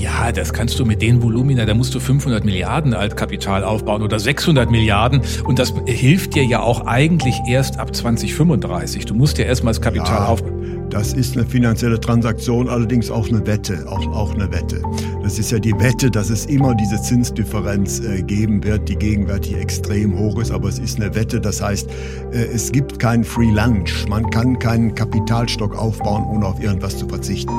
Ja, 0.00 0.30
das 0.30 0.52
kannst 0.52 0.78
du 0.78 0.84
mit 0.84 1.02
den 1.02 1.22
Volumina, 1.22 1.64
da 1.64 1.74
musst 1.74 1.92
du 1.94 1.98
500 1.98 2.44
Milliarden 2.44 2.94
Altkapital 2.94 3.64
aufbauen 3.64 4.02
oder 4.02 4.20
600 4.20 4.70
Milliarden 4.70 5.22
und 5.44 5.58
das 5.58 5.74
hilft 5.86 6.36
dir 6.36 6.44
ja 6.44 6.60
auch 6.60 6.86
eigentlich 6.86 7.34
erst 7.48 7.80
ab 7.80 7.94
2035. 7.94 9.06
Du 9.06 9.14
musst 9.14 9.38
ja 9.38 9.44
erstmal 9.44 9.72
das 9.72 9.80
Kapital 9.80 10.20
ja, 10.20 10.26
aufbauen. 10.26 10.86
Das 10.90 11.12
ist 11.12 11.36
eine 11.36 11.44
finanzielle 11.44 12.00
Transaktion, 12.00 12.68
allerdings 12.68 13.10
auch 13.10 13.28
eine 13.28 13.44
Wette, 13.46 13.84
auch, 13.88 14.06
auch 14.14 14.34
eine 14.34 14.50
Wette. 14.52 14.80
Das 15.22 15.38
ist 15.38 15.50
ja 15.50 15.58
die 15.58 15.78
Wette, 15.78 16.10
dass 16.10 16.30
es 16.30 16.46
immer 16.46 16.74
diese 16.74 17.00
Zinsdifferenz 17.02 18.00
äh, 18.00 18.22
geben 18.22 18.62
wird, 18.62 18.88
die 18.88 18.96
gegenwärtig 18.96 19.56
extrem 19.56 20.16
hoch 20.16 20.38
ist, 20.38 20.50
aber 20.50 20.68
es 20.68 20.78
ist 20.78 21.00
eine 21.00 21.14
Wette, 21.14 21.40
das 21.40 21.60
heißt, 21.60 21.90
äh, 22.32 22.36
es 22.54 22.70
gibt 22.70 23.00
keinen 23.00 23.24
Free 23.24 23.50
Lunch. 23.50 24.06
Man 24.08 24.30
kann 24.30 24.58
keinen 24.58 24.94
Kapitalstock 24.94 25.76
aufbauen, 25.76 26.24
ohne 26.24 26.46
auf 26.46 26.62
irgendwas 26.62 26.96
zu 26.96 27.08
verzichten. 27.08 27.52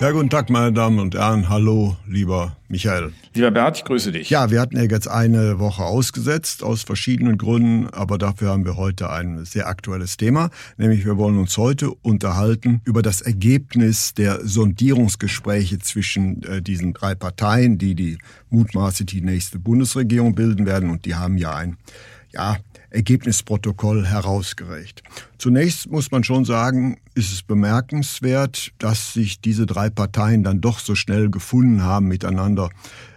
Ja, 0.00 0.12
guten 0.12 0.30
Tag, 0.30 0.48
meine 0.48 0.72
Damen 0.72 0.98
und 0.98 1.14
Herren. 1.14 1.50
Hallo, 1.50 1.94
lieber 2.08 2.56
Michael. 2.68 3.12
Lieber 3.34 3.50
Bert, 3.50 3.76
ich 3.76 3.84
grüße 3.84 4.12
dich. 4.12 4.30
Ja, 4.30 4.50
wir 4.50 4.58
hatten 4.58 4.78
ja 4.78 4.84
jetzt 4.84 5.08
eine 5.08 5.58
Woche 5.58 5.82
ausgesetzt, 5.82 6.62
aus 6.62 6.84
verschiedenen 6.84 7.36
Gründen, 7.36 7.86
aber 7.90 8.16
dafür 8.16 8.48
haben 8.48 8.64
wir 8.64 8.78
heute 8.78 9.10
ein 9.10 9.44
sehr 9.44 9.68
aktuelles 9.68 10.16
Thema, 10.16 10.48
nämlich 10.78 11.04
wir 11.04 11.18
wollen 11.18 11.36
uns 11.36 11.58
heute 11.58 11.90
unterhalten 11.90 12.80
über 12.86 13.02
das 13.02 13.20
Ergebnis 13.20 14.14
der 14.14 14.40
Sondierungsgespräche 14.42 15.80
zwischen 15.80 16.44
äh, 16.44 16.62
diesen 16.62 16.94
drei 16.94 17.14
Parteien, 17.14 17.76
die 17.76 17.94
die 17.94 18.16
mutmaßlich 18.48 19.04
die 19.04 19.20
nächste 19.20 19.58
Bundesregierung 19.58 20.34
bilden 20.34 20.64
werden 20.64 20.88
und 20.88 21.04
die 21.04 21.14
haben 21.14 21.36
ja 21.36 21.54
ein 21.54 21.76
ja, 22.32 22.56
Ergebnisprotokoll 22.90 24.06
herausgereicht. 24.06 25.02
Zunächst 25.38 25.90
muss 25.90 26.10
man 26.10 26.24
schon 26.24 26.44
sagen, 26.44 26.98
ist 27.14 27.32
es 27.32 27.42
bemerkenswert, 27.42 28.72
dass 28.78 29.12
sich 29.12 29.40
diese 29.40 29.66
drei 29.66 29.90
Parteien 29.90 30.42
dann 30.42 30.60
doch 30.60 30.78
so 30.78 30.94
schnell 30.94 31.30
gefunden 31.30 31.82
haben, 31.82 32.08
miteinander 32.08 32.70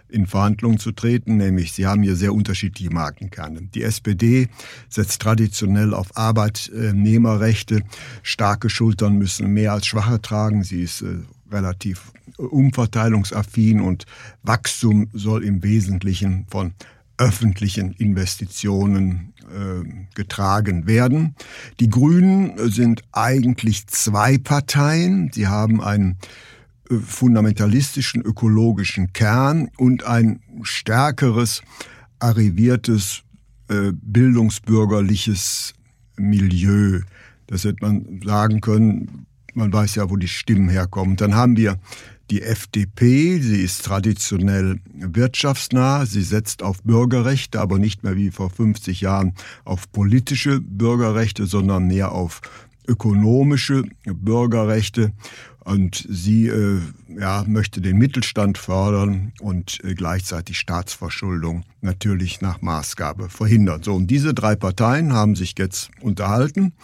in 0.08 0.26
Verhandlungen 0.26 0.78
zu 0.78 0.92
treten, 0.92 1.38
nämlich 1.38 1.72
sie 1.72 1.86
haben 1.86 2.02
hier 2.02 2.14
sehr 2.14 2.32
unterschiedliche 2.32 2.90
Markenkerne. 2.90 3.62
Die 3.74 3.82
SPD 3.82 4.48
setzt 4.88 5.20
traditionell 5.20 5.92
auf 5.92 6.16
Arbeitnehmerrechte. 6.16 7.82
Starke 8.22 8.70
Schultern 8.70 9.16
müssen 9.16 9.52
mehr 9.52 9.72
als 9.72 9.86
schwache 9.86 10.22
tragen. 10.22 10.62
Sie 10.62 10.82
ist 10.82 11.02
äh, 11.02 11.16
relativ 11.50 12.12
umverteilungsaffin 12.36 13.80
und 13.80 14.06
Wachstum 14.42 15.08
soll 15.12 15.44
im 15.44 15.62
Wesentlichen 15.62 16.46
von 16.48 16.74
öffentlichen 17.16 17.92
Investitionen 17.92 19.32
äh, 19.33 19.33
getragen 20.14 20.86
werden. 20.86 21.34
Die 21.80 21.88
Grünen 21.90 22.52
sind 22.70 23.02
eigentlich 23.12 23.86
zwei 23.86 24.38
Parteien. 24.38 25.30
Sie 25.32 25.46
haben 25.46 25.80
einen 25.80 26.18
äh, 26.90 26.96
fundamentalistischen 26.96 28.22
ökologischen 28.22 29.12
Kern 29.12 29.68
und 29.76 30.04
ein 30.04 30.40
stärkeres, 30.62 31.62
arriviertes, 32.18 33.22
äh, 33.68 33.92
bildungsbürgerliches 33.92 35.74
Milieu. 36.16 37.00
Das 37.46 37.64
hätte 37.64 37.78
man 37.82 38.20
sagen 38.24 38.60
können. 38.60 39.26
Man 39.54 39.72
weiß 39.72 39.94
ja, 39.96 40.10
wo 40.10 40.16
die 40.16 40.28
Stimmen 40.28 40.68
herkommen. 40.68 41.16
Dann 41.16 41.34
haben 41.34 41.56
wir 41.56 41.78
die 42.30 42.42
FDP, 42.42 43.38
sie 43.40 43.60
ist 43.60 43.84
traditionell 43.84 44.80
wirtschaftsnah, 44.94 46.06
sie 46.06 46.22
setzt 46.22 46.62
auf 46.62 46.82
Bürgerrechte, 46.82 47.60
aber 47.60 47.78
nicht 47.78 48.02
mehr 48.02 48.16
wie 48.16 48.30
vor 48.30 48.50
50 48.50 49.00
Jahren 49.00 49.34
auf 49.64 49.90
politische 49.92 50.60
Bürgerrechte, 50.60 51.46
sondern 51.46 51.86
mehr 51.86 52.12
auf 52.12 52.40
ökonomische 52.86 53.84
Bürgerrechte. 54.04 55.12
Und 55.64 56.06
sie 56.10 56.48
äh, 56.48 56.78
ja, 57.08 57.42
möchte 57.46 57.80
den 57.80 57.96
Mittelstand 57.96 58.58
fördern 58.58 59.32
und 59.40 59.82
äh, 59.82 59.94
gleichzeitig 59.94 60.58
Staatsverschuldung 60.58 61.64
natürlich 61.80 62.42
nach 62.42 62.60
Maßgabe 62.60 63.30
verhindern. 63.30 63.82
So, 63.82 63.94
und 63.94 64.08
diese 64.08 64.34
drei 64.34 64.56
Parteien 64.56 65.14
haben 65.14 65.34
sich 65.34 65.54
jetzt 65.58 65.90
unterhalten. 66.02 66.74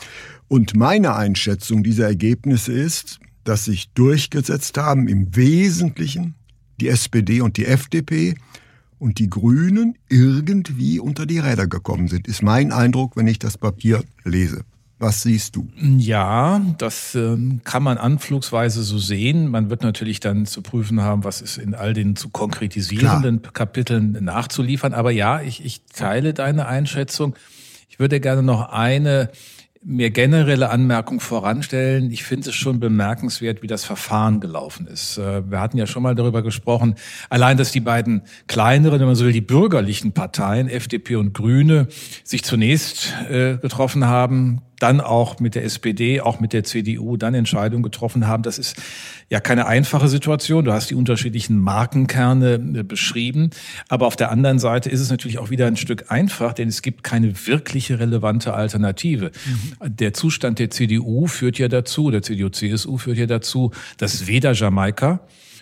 Und 0.49 0.75
meine 0.75 1.15
Einschätzung 1.15 1.83
dieser 1.83 2.07
Ergebnisse 2.07 2.73
ist, 2.73 3.21
dass 3.45 3.65
sich 3.65 3.91
durchgesetzt 3.93 4.77
haben, 4.79 5.09
im 5.09 5.35
Wesentlichen 5.35 6.35
die 6.81 6.89
SPD 6.89 7.41
und 7.41 7.57
die 7.57 7.67
FDP 7.67 8.35
und 8.99 9.19
die 9.19 9.31
Grünen 9.31 9.97
irgendwie 10.09 11.01
unter 11.01 11.27
die 11.27 11.39
Räder 11.39 11.67
gekommen 11.67 12.09
sind, 12.09 12.29
ist 12.29 12.43
mein 12.43 12.73
Eindruck, 12.73 13.17
wenn 13.17 13.27
ich 13.27 13.39
das 13.39 13.59
Papier 13.59 14.05
lese. 14.25 14.65
Was 15.01 15.23
siehst 15.23 15.57
du? 15.57 15.67
Ja, 15.77 16.61
das 16.77 17.15
äh, 17.15 17.35
kann 17.65 17.83
man 17.83 17.97
anflugsweise 17.97 18.83
so 18.83 18.99
sehen. 18.99 19.49
Man 19.49 19.71
wird 19.71 19.83
natürlich 19.83 20.21
dann 20.21 20.45
zu 20.45 20.61
prüfen 20.61 21.01
haben, 21.01 21.25
was 21.25 21.41
ist 21.41 21.57
in 21.57 21.75
all 21.75 21.95
den 21.95 22.17
zu 22.17 22.29
konkretisierenden 22.29 23.41
Klar. 23.41 23.53
Kapiteln 23.55 24.13
nachzuliefern. 24.21 24.93
Aber 24.93 25.11
ja, 25.11 25.41
ich, 25.41 25.65
ich 25.65 25.87
teile 25.87 26.35
deine 26.35 26.67
Einschätzung. 26.67 27.35
Ich 27.89 27.99
würde 27.99 28.21
gerne 28.21 28.43
noch 28.43 28.69
eine 28.69 29.31
mir 29.83 30.11
generelle 30.11 30.69
Anmerkung 30.69 31.21
voranstellen. 31.21 32.11
Ich 32.11 32.25
finde 32.25 32.51
es 32.51 32.55
schon 32.55 32.81
bemerkenswert, 32.81 33.63
wie 33.63 33.67
das 33.67 33.85
Verfahren 33.85 34.41
gelaufen 34.41 34.87
ist. 34.87 35.17
Äh, 35.17 35.51
wir 35.51 35.61
hatten 35.61 35.79
ja 35.79 35.87
schon 35.87 36.03
mal 36.03 36.15
darüber 36.15 36.43
gesprochen, 36.43 36.97
allein, 37.31 37.57
dass 37.57 37.73
die 37.73 37.81
beiden 37.81 38.23
kleineren, 38.47 39.01
wenn 39.01 39.07
man 39.07 39.17
so 39.17 39.25
will, 39.25 39.33
die 39.33 39.41
bürgerlichen 39.41 40.13
Parteien, 40.13 40.69
FDP 40.69 41.17
und 41.17 41.33
Grüne, 41.33 41.89
sich 42.25 42.45
zunächst 42.45 43.15
äh, 43.31 43.57
getroffen 43.57 44.07
haben, 44.07 44.61
dann 44.83 45.01
auch 45.01 45.39
mit 45.39 45.55
der 45.55 45.65
SPD, 45.65 46.21
auch 46.21 46.41
mit 46.41 46.53
der 46.53 46.65
CDU 46.65 47.17
dann 47.17 47.35
Entscheidungen 47.35 47.83
getroffen 47.83 48.27
haben. 48.27 48.43
Das 48.43 48.59
ist 48.59 48.77
ja 49.29 49.41
keine 49.41 49.67
einfache 49.67 50.09
Situation. 50.09 50.65
Du 50.65 50.73
hast 50.73 50.91
die 50.91 50.95
unterschiedlichen 50.95 51.59
Markenkerne 51.59 52.55
äh, 52.55 52.83
beschrieben. 52.83 53.51
Aber 53.89 54.07
auf 54.07 54.17
der 54.17 54.31
anderen 54.31 54.59
Seite 54.59 54.91
ist 54.91 55.01
es 55.01 55.11
natürlich 55.11 55.39
auch 55.39 55.51
wieder 55.51 55.67
ein 55.67 55.77
Stück 55.77 56.11
einfach, 56.11 56.53
denn 56.53 56.69
es 56.69 56.83
gibt 56.83 57.05
keine 57.05 57.47
wirkliche 57.47 57.99
relevante 57.99 58.55
Alternative. 58.55 59.31
Mhm. 59.81 59.97
Der 59.97 60.15
Zustand 60.15 60.59
der 60.59 60.71
CDU 60.71 61.27
führt 61.27 61.59
ja 61.59 61.69
dazu, 61.69 62.11
der 62.11 62.23
CDU-CSU 62.23 62.99
führt 62.99 63.19
ja 63.19 63.27
dazu, 63.27 63.71
dass 63.99 64.27
weder 64.27 64.53
Jamaika 64.53 65.21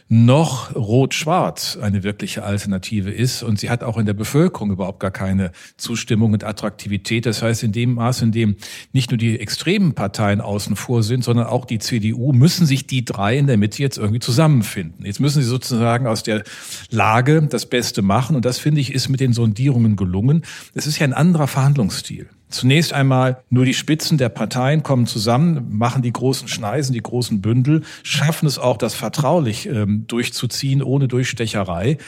noch 0.08 0.74
Rot-Schwarz 0.74 1.76
eine 1.80 2.02
wirkliche 2.02 2.42
Alternative 2.42 3.10
ist. 3.10 3.42
Und 3.42 3.58
sie 3.58 3.68
hat 3.68 3.84
auch 3.84 3.98
in 3.98 4.06
der 4.06 4.14
Bevölkerung 4.14 4.70
überhaupt 4.70 5.00
gar 5.00 5.10
keine 5.10 5.52
Zustimmung 5.76 6.32
und 6.32 6.44
Attraktivität. 6.44 7.26
Das 7.26 7.42
heißt, 7.42 7.62
in 7.62 7.72
dem 7.72 7.94
Maß, 7.94 8.22
in 8.22 8.32
dem 8.32 8.56
nicht 8.92 9.10
nur 9.10 9.18
die 9.18 9.38
extremen 9.38 9.94
Parteien 9.94 10.40
außen 10.40 10.76
vor 10.76 11.02
sind, 11.02 11.24
sondern 11.24 11.46
auch 11.46 11.66
die 11.66 11.78
CDU, 11.78 12.32
müssen 12.32 12.66
sich 12.66 12.86
die 12.86 13.04
drei 13.04 13.36
in 13.36 13.46
der 13.46 13.58
Mitte 13.58 13.82
jetzt 13.82 13.98
irgendwie 13.98 14.20
zusammenfinden. 14.20 15.04
Jetzt 15.04 15.20
müssen 15.20 15.42
sie 15.42 15.48
sozusagen 15.48 16.06
aus 16.06 16.22
der 16.22 16.42
Lage 16.90 17.42
das 17.42 17.66
Beste 17.66 18.00
machen. 18.00 18.34
Und 18.34 18.46
das, 18.46 18.58
finde 18.58 18.80
ich, 18.80 18.94
ist 18.94 19.10
mit 19.10 19.20
den 19.20 19.34
Sondierungen 19.34 19.96
gelungen. 19.96 20.42
Es 20.74 20.86
ist 20.86 20.98
ja 20.98 21.04
ein 21.04 21.12
anderer 21.12 21.48
Verhandlungsstil. 21.48 22.28
Zunächst 22.50 22.92
einmal 22.92 23.42
nur 23.50 23.64
die 23.64 23.74
Spitzen 23.74 24.16
der 24.16 24.30
Parteien 24.30 24.82
kommen 24.82 25.06
zusammen, 25.06 25.76
machen 25.76 26.02
die 26.02 26.12
großen 26.12 26.48
Schneisen, 26.48 26.94
die 26.94 27.02
großen 27.02 27.42
Bündel, 27.42 27.82
schaffen 28.02 28.46
es 28.46 28.58
auch, 28.58 28.78
das 28.78 28.94
vertraulich 28.94 29.66
ähm, 29.66 30.06
durchzuziehen, 30.06 30.82
ohne 30.82 31.08
Durchstecherei. 31.08 31.98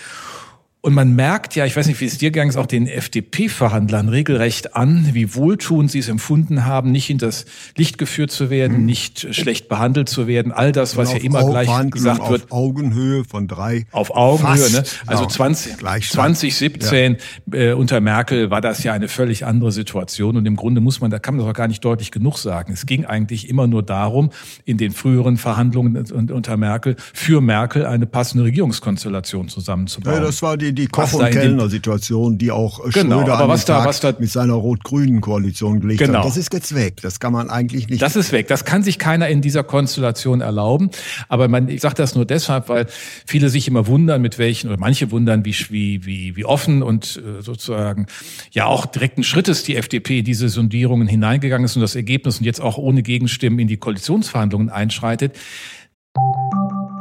Und 0.82 0.94
man 0.94 1.14
merkt 1.14 1.56
ja, 1.56 1.66
ich 1.66 1.76
weiß 1.76 1.88
nicht, 1.88 2.00
wie 2.00 2.06
es 2.06 2.16
dir 2.16 2.30
gegangen 2.30 2.48
ist, 2.48 2.56
auch 2.56 2.64
den 2.64 2.86
FDP-Verhandlern 2.86 4.08
regelrecht 4.08 4.74
an, 4.74 5.10
wie 5.12 5.34
wohltuend 5.34 5.90
sie 5.90 5.98
es 5.98 6.08
empfunden 6.08 6.64
haben, 6.64 6.90
nicht 6.90 7.10
in 7.10 7.18
das 7.18 7.44
Licht 7.76 7.98
geführt 7.98 8.30
zu 8.30 8.48
werden, 8.48 8.78
mhm. 8.78 8.86
nicht 8.86 9.34
schlecht 9.34 9.68
behandelt 9.68 10.08
zu 10.08 10.26
werden. 10.26 10.52
All 10.52 10.72
das, 10.72 10.96
was 10.96 11.12
ja 11.12 11.18
immer 11.18 11.44
gleich 11.44 11.68
gesagt 11.90 12.30
wird. 12.30 12.44
Auf 12.44 12.52
Augenhöhe 12.52 13.24
von 13.24 13.46
drei. 13.46 13.84
Auf 13.92 14.10
Augenhöhe, 14.16 14.70
ne? 14.70 14.82
Also 15.06 15.26
20, 15.26 15.76
2017 15.76 17.18
ja. 17.52 17.58
äh, 17.58 17.72
unter 17.74 18.00
Merkel 18.00 18.50
war 18.50 18.62
das 18.62 18.82
ja 18.82 18.94
eine 18.94 19.08
völlig 19.08 19.44
andere 19.44 19.72
Situation. 19.72 20.38
Und 20.38 20.46
im 20.46 20.56
Grunde 20.56 20.80
muss 20.80 21.02
man, 21.02 21.10
da 21.10 21.18
kann 21.18 21.36
man 21.36 21.44
doch 21.44 21.52
gar 21.52 21.68
nicht 21.68 21.84
deutlich 21.84 22.10
genug 22.10 22.38
sagen. 22.38 22.72
Es 22.72 22.86
ging 22.86 23.04
eigentlich 23.04 23.50
immer 23.50 23.66
nur 23.66 23.82
darum, 23.82 24.30
in 24.64 24.78
den 24.78 24.92
früheren 24.92 25.36
Verhandlungen 25.36 26.10
unter 26.10 26.56
Merkel, 26.56 26.96
für 27.12 27.42
Merkel 27.42 27.84
eine 27.84 28.06
passende 28.06 28.44
Regierungskonstellation 28.44 29.50
zusammenzubauen. 29.50 30.16
Ja, 30.16 30.22
das 30.22 30.40
war 30.40 30.56
die 30.56 30.69
die, 30.72 30.82
die 30.82 30.86
Koch- 30.88 31.12
und 31.12 31.30
Kellner-Situation, 31.30 32.38
die 32.38 32.50
auch 32.50 32.82
genau, 32.90 33.20
Schröder 33.20 33.38
aber 33.38 33.48
was 33.48 33.64
da, 33.64 33.84
was 33.84 34.00
da, 34.00 34.14
mit 34.18 34.30
seiner 34.30 34.54
rot-grünen 34.54 35.20
Koalition 35.20 35.80
gelegt 35.80 36.00
genau. 36.00 36.20
hat. 36.20 36.26
Das 36.26 36.36
ist 36.36 36.52
jetzt 36.52 36.74
weg. 36.74 36.96
Das 37.02 37.20
kann 37.20 37.32
man 37.32 37.50
eigentlich 37.50 37.88
nicht. 37.88 38.02
Das 38.02 38.16
ist 38.16 38.32
weg. 38.32 38.48
Das 38.48 38.64
kann 38.64 38.82
sich 38.82 38.98
keiner 38.98 39.28
in 39.28 39.40
dieser 39.40 39.64
Konstellation 39.64 40.40
erlauben. 40.40 40.90
Aber 41.28 41.48
man, 41.48 41.68
ich 41.68 41.80
sage 41.80 41.94
das 41.94 42.14
nur 42.14 42.24
deshalb, 42.24 42.68
weil 42.68 42.86
viele 43.26 43.48
sich 43.48 43.68
immer 43.68 43.86
wundern, 43.86 44.22
mit 44.22 44.38
welchen, 44.38 44.68
oder 44.68 44.78
manche 44.78 45.10
wundern, 45.10 45.44
wie, 45.44 45.54
wie, 45.70 46.06
wie, 46.06 46.36
wie 46.36 46.44
offen 46.44 46.82
und 46.82 47.16
äh, 47.16 47.42
sozusagen 47.42 48.06
ja 48.52 48.66
auch 48.66 48.86
direkten 48.86 49.24
Schrittes 49.24 49.62
die 49.62 49.76
FDP 49.76 50.20
in 50.20 50.24
diese 50.24 50.48
Sondierungen 50.48 51.08
hineingegangen 51.08 51.64
ist 51.64 51.76
und 51.76 51.82
das 51.82 51.94
Ergebnis 51.94 52.38
und 52.38 52.44
jetzt 52.44 52.60
auch 52.60 52.78
ohne 52.78 53.02
Gegenstimmen 53.02 53.58
in 53.58 53.68
die 53.68 53.76
Koalitionsverhandlungen 53.76 54.70
einschreitet. 54.70 55.36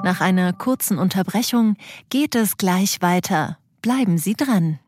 Nach 0.03 0.21
einer 0.21 0.53
kurzen 0.53 0.97
Unterbrechung 0.97 1.75
geht 2.09 2.33
es 2.33 2.55
gleich 2.55 3.01
weiter. 3.01 3.57
Bleiben 3.81 4.17
Sie 4.17 4.33
dran. 4.33 4.79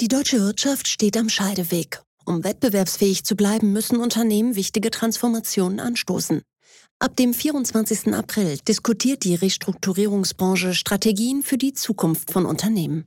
Die 0.00 0.08
deutsche 0.08 0.40
Wirtschaft 0.40 0.88
steht 0.88 1.16
am 1.16 1.28
Scheideweg. 1.28 2.02
Um 2.24 2.42
wettbewerbsfähig 2.42 3.24
zu 3.24 3.36
bleiben, 3.36 3.72
müssen 3.72 3.98
Unternehmen 3.98 4.56
wichtige 4.56 4.90
Transformationen 4.90 5.78
anstoßen. 5.78 6.42
Ab 6.98 7.16
dem 7.16 7.32
24. 7.32 8.12
April 8.12 8.58
diskutiert 8.66 9.24
die 9.24 9.36
Restrukturierungsbranche 9.36 10.74
Strategien 10.74 11.42
für 11.42 11.58
die 11.58 11.72
Zukunft 11.72 12.32
von 12.32 12.44
Unternehmen. 12.44 13.06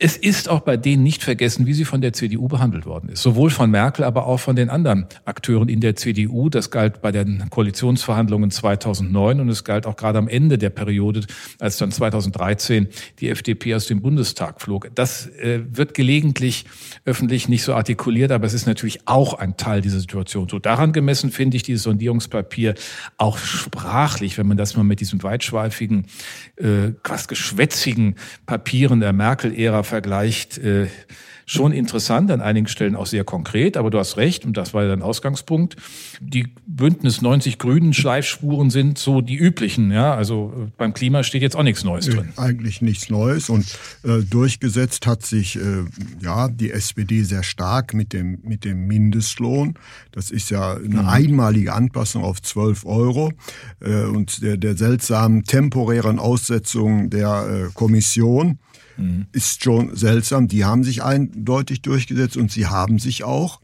Es 0.00 0.16
ist 0.16 0.48
auch 0.48 0.60
bei 0.60 0.76
denen 0.76 1.02
nicht 1.02 1.24
vergessen, 1.24 1.66
wie 1.66 1.74
sie 1.74 1.84
von 1.84 2.00
der 2.00 2.12
CDU 2.12 2.46
behandelt 2.46 2.86
worden 2.86 3.08
ist. 3.08 3.20
Sowohl 3.20 3.50
von 3.50 3.68
Merkel, 3.68 4.04
aber 4.04 4.28
auch 4.28 4.38
von 4.38 4.54
den 4.54 4.70
anderen 4.70 5.06
Akteuren 5.24 5.68
in 5.68 5.80
der 5.80 5.96
CDU. 5.96 6.48
Das 6.50 6.70
galt 6.70 7.02
bei 7.02 7.10
den 7.10 7.50
Koalitionsverhandlungen 7.50 8.52
2009 8.52 9.40
und 9.40 9.48
es 9.48 9.64
galt 9.64 9.86
auch 9.86 9.96
gerade 9.96 10.18
am 10.18 10.28
Ende 10.28 10.56
der 10.56 10.70
Periode, 10.70 11.22
als 11.58 11.78
dann 11.78 11.90
2013 11.90 12.86
die 13.18 13.28
FDP 13.28 13.74
aus 13.74 13.88
dem 13.88 14.00
Bundestag 14.00 14.60
flog. 14.60 14.88
Das 14.94 15.26
äh, 15.26 15.62
wird 15.68 15.94
gelegentlich 15.94 16.66
öffentlich 17.04 17.48
nicht 17.48 17.64
so 17.64 17.74
artikuliert, 17.74 18.30
aber 18.30 18.46
es 18.46 18.54
ist 18.54 18.66
natürlich 18.66 19.00
auch 19.06 19.34
ein 19.34 19.56
Teil 19.56 19.80
dieser 19.80 19.98
Situation. 19.98 20.48
So 20.48 20.60
daran 20.60 20.92
gemessen 20.92 21.32
finde 21.32 21.56
ich 21.56 21.64
dieses 21.64 21.82
Sondierungspapier 21.82 22.74
auch 23.16 23.36
sprachlich, 23.36 24.38
wenn 24.38 24.46
man 24.46 24.58
das 24.58 24.76
mal 24.76 24.84
mit 24.84 25.00
diesem 25.00 25.24
weitschweifigen, 25.24 26.06
äh, 26.54 26.92
quasi 27.02 27.26
geschwätzigen 27.26 28.14
Papieren 28.46 29.00
der 29.00 29.12
Merkel-Ära 29.12 29.87
vergleicht, 29.88 30.58
äh, 30.58 30.86
schon 31.48 31.72
interessant, 31.72 32.30
an 32.30 32.42
einigen 32.42 32.68
Stellen 32.68 32.94
auch 32.94 33.06
sehr 33.06 33.24
konkret, 33.24 33.78
aber 33.78 33.90
du 33.90 33.98
hast 33.98 34.18
recht, 34.18 34.44
und 34.44 34.58
das 34.58 34.74
war 34.74 34.82
ja 34.82 34.90
dein 34.90 35.00
Ausgangspunkt. 35.00 35.76
Die 36.20 36.48
Bündnis 36.66 37.22
90 37.22 37.58
Grünen 37.58 37.94
Schleifspuren 37.94 38.68
sind 38.68 38.98
so 38.98 39.22
die 39.22 39.36
üblichen, 39.36 39.90
ja. 39.90 40.14
Also 40.14 40.52
äh, 40.54 40.70
beim 40.76 40.92
Klima 40.92 41.22
steht 41.22 41.40
jetzt 41.40 41.56
auch 41.56 41.62
nichts 41.62 41.84
Neues 41.84 42.04
drin. 42.04 42.28
Eigentlich 42.36 42.82
nichts 42.82 43.08
Neues 43.08 43.48
und 43.48 43.64
äh, 44.04 44.18
durchgesetzt 44.28 45.06
hat 45.06 45.24
sich 45.24 45.56
äh, 45.56 45.84
ja 46.20 46.48
die 46.48 46.70
SPD 46.70 47.22
sehr 47.22 47.42
stark 47.42 47.94
mit 47.94 48.12
dem, 48.12 48.40
mit 48.42 48.66
dem 48.66 48.86
Mindestlohn. 48.86 49.74
Das 50.12 50.30
ist 50.30 50.50
ja 50.50 50.74
eine 50.74 51.02
mhm. 51.02 51.08
einmalige 51.08 51.72
Anpassung 51.72 52.24
auf 52.24 52.42
12 52.42 52.84
Euro 52.84 53.32
äh, 53.80 54.02
und 54.02 54.42
der, 54.42 54.58
der 54.58 54.76
seltsamen 54.76 55.44
temporären 55.44 56.18
Aussetzung 56.18 57.08
der 57.08 57.68
äh, 57.68 57.72
Kommission 57.72 58.58
mhm. 58.98 59.26
ist 59.32 59.62
schon 59.64 59.94
seltsam. 59.96 60.48
Die 60.48 60.64
haben 60.64 60.84
sich 60.84 61.02
eindeutig 61.02 61.82
durchgesetzt 61.82 62.36
und 62.36 62.50
sie 62.50 62.66
haben 62.66 62.98
sich 62.98 63.24
auch 63.24 63.60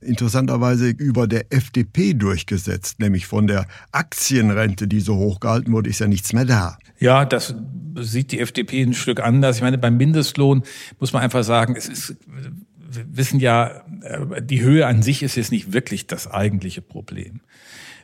interessanterweise 0.00 0.88
über 0.88 1.26
der 1.26 1.52
FDP 1.52 2.14
durchgesetzt, 2.14 3.00
nämlich 3.00 3.26
von 3.26 3.46
der 3.46 3.66
Aktienrente, 3.92 4.88
die 4.88 5.00
so 5.00 5.16
hochgehalten 5.16 5.72
wurde, 5.72 5.90
ist 5.90 5.98
ja 5.98 6.06
nichts 6.06 6.32
mehr 6.32 6.44
da. 6.44 6.78
Ja, 6.98 7.24
das 7.24 7.54
sieht 7.96 8.32
die 8.32 8.40
FDP 8.40 8.82
ein 8.82 8.94
Stück 8.94 9.20
anders. 9.20 9.56
Ich 9.56 9.62
meine, 9.62 9.78
beim 9.78 9.96
Mindestlohn 9.96 10.62
muss 10.98 11.12
man 11.12 11.22
einfach 11.22 11.44
sagen, 11.44 11.74
es 11.76 11.88
ist, 11.88 12.16
wir 12.26 13.04
wissen 13.16 13.40
ja, 13.40 13.82
äh, 14.02 14.42
die 14.42 14.62
Höhe 14.62 14.86
an 14.86 15.02
sich 15.02 15.22
ist 15.22 15.36
jetzt 15.36 15.50
nicht 15.50 15.72
wirklich 15.72 16.06
das 16.06 16.30
eigentliche 16.30 16.82
Problem 16.82 17.40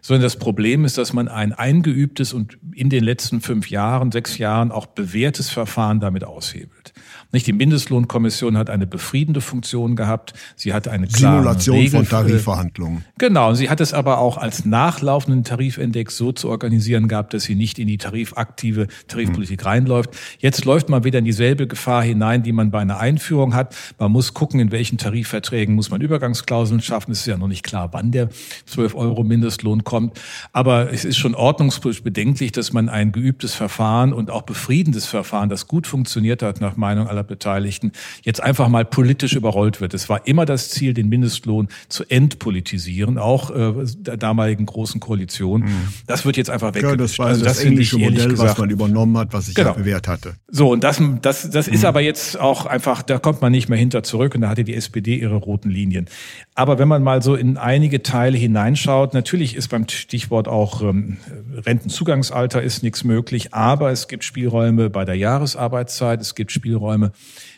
sondern 0.03 0.23
das 0.23 0.37
Problem 0.37 0.85
ist, 0.85 0.99
dass 0.99 1.13
man 1.13 1.29
ein 1.29 1.53
eingeübtes 1.53 2.33
und 2.33 2.59
in 2.75 2.91
den 2.91 3.05
letzten 3.05 3.41
fünf 3.41 3.71
Jahren, 3.71 4.11
sechs 4.11 4.37
Jahren 4.37 4.73
auch 4.73 4.87
bewährtes 4.87 5.49
Verfahren 5.49 6.01
damit 6.01 6.25
aushebelt. 6.25 6.93
Nicht 7.33 7.47
die 7.47 7.55
Mindestlohnkommission 7.55 8.59
hat 8.59 8.69
eine 8.69 8.87
befriedende 8.87 9.41
Funktion 9.41 9.97
gehabt. 9.97 10.35
Sie 10.55 10.75
hat 10.75 10.87
eine 10.87 11.07
klare 11.07 11.37
Simulation 11.37 11.77
Regel 11.77 11.91
von 11.91 12.09
Tarifverhandlungen. 12.09 13.05
Genau. 13.17 13.55
Sie 13.55 13.71
hat 13.71 13.81
es 13.81 13.95
aber 13.95 14.19
auch 14.19 14.37
als 14.37 14.67
nachlaufenden 14.67 15.43
Tarifindex 15.43 16.19
so 16.19 16.33
zu 16.33 16.51
organisieren 16.51 17.09
gehabt, 17.09 17.33
dass 17.33 17.45
sie 17.45 17.55
nicht 17.55 17.79
in 17.79 17.89
die 17.89 17.97
tarifaktive 17.97 18.87
Tarifpolitik 19.09 19.63
mhm. 19.63 19.67
reinläuft. 19.67 20.11
Jetzt 20.41 20.67
läuft 20.67 20.91
man 20.91 21.05
wieder 21.05 21.21
in 21.21 21.25
dieselbe 21.25 21.67
Gefahr 21.67 22.03
hinein, 22.03 22.43
die 22.43 22.53
man 22.53 22.71
bei 22.71 22.81
einer 22.81 22.99
Einführung 22.99 23.55
hat. 23.55 23.75
Man 23.99 24.13
muss 24.13 24.35
gucken, 24.35 24.61
in 24.61 24.71
welchen 24.71 24.99
Tarifverträgen 24.99 25.75
muss 25.75 25.91
man 25.91 26.03
Übergangsklauseln 26.03 26.83
schaffen. 26.83 27.13
Es 27.13 27.21
ist 27.21 27.27
ja 27.27 27.39
noch 27.39 27.49
nicht 27.49 27.63
klar, 27.63 27.89
wann 27.93 28.13
der 28.13 28.29
12 28.67 28.95
Euro 28.95 29.25
Mindestlohn 29.25 29.85
kommt. 29.85 30.21
Aber 30.53 30.93
es 30.93 31.07
ist 31.07 31.17
schon 31.17 31.35
ordnungspolitisch 31.35 32.03
bedenklich, 32.03 32.53
dass 32.53 32.75
man 32.75 32.91
ein 32.91 33.11
geübtes 33.11 33.55
Verfahren 33.55 34.13
und 34.13 34.31
auch 34.31 34.43
befriedendes 34.43 35.07
Verfahren, 35.07 35.49
das 35.49 35.67
gut 35.67 35.87
funktioniert 35.87 36.43
hat, 36.43 36.61
nach 36.61 36.77
Meinung 36.77 37.09
aller 37.09 37.22
aller 37.23 37.25
Beteiligten 37.25 37.93
jetzt 38.23 38.43
einfach 38.43 38.69
mal 38.69 38.85
politisch 38.85 39.35
überrollt 39.35 39.81
wird. 39.81 39.95
Es 39.95 40.09
war 40.09 40.27
immer 40.27 40.45
das 40.45 40.71
Ziel, 40.71 40.95
den 40.95 41.09
Mindestlohn 41.09 41.69
zu 41.89 42.05
entpolitisieren, 42.09 43.19
auch 43.19 43.51
äh, 43.51 43.73
der 43.97 44.17
damaligen 44.17 44.67
großen 44.67 45.01
Koalition. 45.01 45.63
Mhm. 45.63 45.89
Das 46.07 46.25
wird 46.25 46.37
jetzt 46.37 46.51
einfach 46.51 46.75
weg. 46.75 46.83
Ja, 46.83 46.97
das 46.97 47.19
war 47.19 47.29
also 47.29 47.45
das, 47.45 47.59
das 47.59 47.65
englische 47.65 47.99
Modell, 47.99 48.29
gesagt, 48.29 48.51
was 48.51 48.59
man 48.59 48.71
übernommen 48.71 49.17
hat, 49.19 49.33
was 49.33 49.47
sich 49.47 49.55
genau. 49.55 49.71
ja 49.71 49.75
bewährt 49.77 50.09
hatte. 50.09 50.35
So, 50.49 50.71
und 50.71 50.85
das, 50.85 51.01
das, 51.23 51.51
das 51.51 51.69
mhm. 51.69 51.75
ist 51.75 51.85
aber 51.85 52.01
jetzt 52.01 52.39
auch 52.39 52.67
einfach, 52.67 53.03
da 53.03 53.19
kommt 53.19 53.41
man 53.41 53.53
nicht 53.53 53.69
mehr 53.69 53.79
hinter 53.79 54.03
zurück 54.03 54.35
und 54.35 54.43
da 54.43 54.49
hatte 54.49 54.65
die 54.65 54.75
SPD 54.75 55.17
ihre 55.17 55.37
roten 55.37 55.71
Linien. 55.71 56.07
Aber 56.55 56.79
wenn 56.79 56.89
man 56.89 57.03
mal 57.03 57.23
so 57.23 57.35
in 57.35 57.57
einige 57.57 58.03
Teile 58.03 58.37
hineinschaut, 58.37 59.15
natürlich 59.15 59.57
ist 59.57 59.69
beim 59.69 59.89
Stichwort 59.89 60.49
auch 60.49 60.83
ähm, 60.83 61.19
Rentenzugangsalter 61.55 62.63
ist 62.63 62.83
nichts 62.83 63.05
möglich, 63.05 63.55
aber 63.55 63.91
es 63.91 64.09
gibt 64.09 64.25
Spielräume 64.25 64.91
bei 64.91 65.05
der 65.05 65.15
Jahresarbeitszeit, 65.15 66.21
es 66.21 66.35
gibt 66.35 66.53
Spielräume 66.53 67.12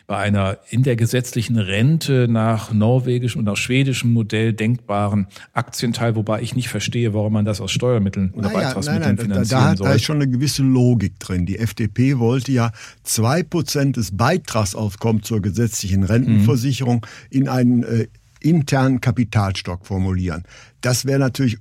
bei 0.07 0.17
einer 0.17 0.57
in 0.69 0.83
der 0.83 0.95
gesetzlichen 0.95 1.57
Rente 1.57 2.27
nach 2.29 2.71
norwegischem 2.71 3.39
und 3.39 3.45
nach 3.45 3.57
schwedischem 3.57 4.13
Modell 4.13 4.53
denkbaren 4.53 5.27
Aktienteil, 5.53 6.15
wobei 6.15 6.41
ich 6.41 6.55
nicht 6.55 6.69
verstehe, 6.69 7.13
warum 7.13 7.33
man 7.33 7.45
das 7.45 7.61
aus 7.61 7.71
Steuermitteln 7.71 8.31
oder 8.31 8.49
naja, 8.49 8.59
Beitragsmitteln 8.59 9.01
nein, 9.01 9.15
nein, 9.15 9.25
finanzieren 9.25 9.61
da, 9.61 9.69
da, 9.71 9.77
soll. 9.77 9.87
Da 9.87 9.93
ist 9.93 10.03
schon 10.03 10.17
eine 10.17 10.29
gewisse 10.29 10.63
Logik 10.63 11.19
drin. 11.19 11.45
Die 11.45 11.57
FDP 11.57 12.19
wollte 12.19 12.51
ja 12.51 12.71
zwei 13.03 13.43
Prozent 13.43 13.97
des 13.97 14.15
Beitragsaufkommens 14.15 15.27
zur 15.27 15.41
gesetzlichen 15.41 16.03
Rentenversicherung 16.03 17.05
mhm. 17.31 17.37
in 17.37 17.47
einen 17.49 17.83
äh, 17.83 18.07
internen 18.41 19.01
Kapitalstock 19.01 19.85
formulieren. 19.85 20.43
Das 20.81 21.05
wäre 21.05 21.19
natürlich 21.19 21.57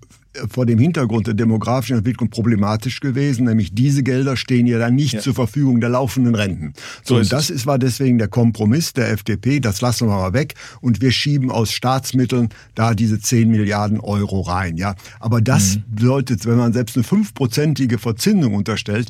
vor 0.50 0.66
dem 0.66 0.78
Hintergrund 0.78 1.26
der 1.26 1.34
demografischen 1.34 1.98
Entwicklung 1.98 2.30
problematisch 2.30 3.00
gewesen, 3.00 3.46
nämlich 3.46 3.74
diese 3.74 4.02
Gelder 4.02 4.36
stehen 4.36 4.66
ja 4.66 4.78
dann 4.78 4.94
nicht 4.94 5.14
ja. 5.14 5.20
zur 5.20 5.34
Verfügung 5.34 5.80
der 5.80 5.90
laufenden 5.90 6.34
Renten. 6.34 6.72
So, 7.02 7.14
so 7.14 7.20
und 7.20 7.32
das 7.32 7.50
ist, 7.50 7.66
war 7.66 7.78
deswegen 7.78 8.18
der 8.18 8.28
Kompromiss 8.28 8.92
der 8.92 9.10
FDP, 9.10 9.60
das 9.60 9.80
lassen 9.80 10.08
wir 10.08 10.16
mal 10.16 10.32
weg 10.32 10.54
und 10.80 11.00
wir 11.00 11.12
schieben 11.12 11.50
aus 11.50 11.72
Staatsmitteln 11.72 12.48
da 12.74 12.94
diese 12.94 13.20
10 13.20 13.50
Milliarden 13.50 14.00
Euro 14.00 14.40
rein. 14.40 14.76
Ja, 14.76 14.94
Aber 15.20 15.40
das 15.40 15.76
mhm. 15.76 15.84
bedeutet, 15.94 16.46
wenn 16.46 16.56
man 16.56 16.72
selbst 16.72 16.96
eine 16.96 17.04
fünfprozentige 17.04 17.98
Verzinsung 17.98 18.54
unterstellt, 18.54 19.08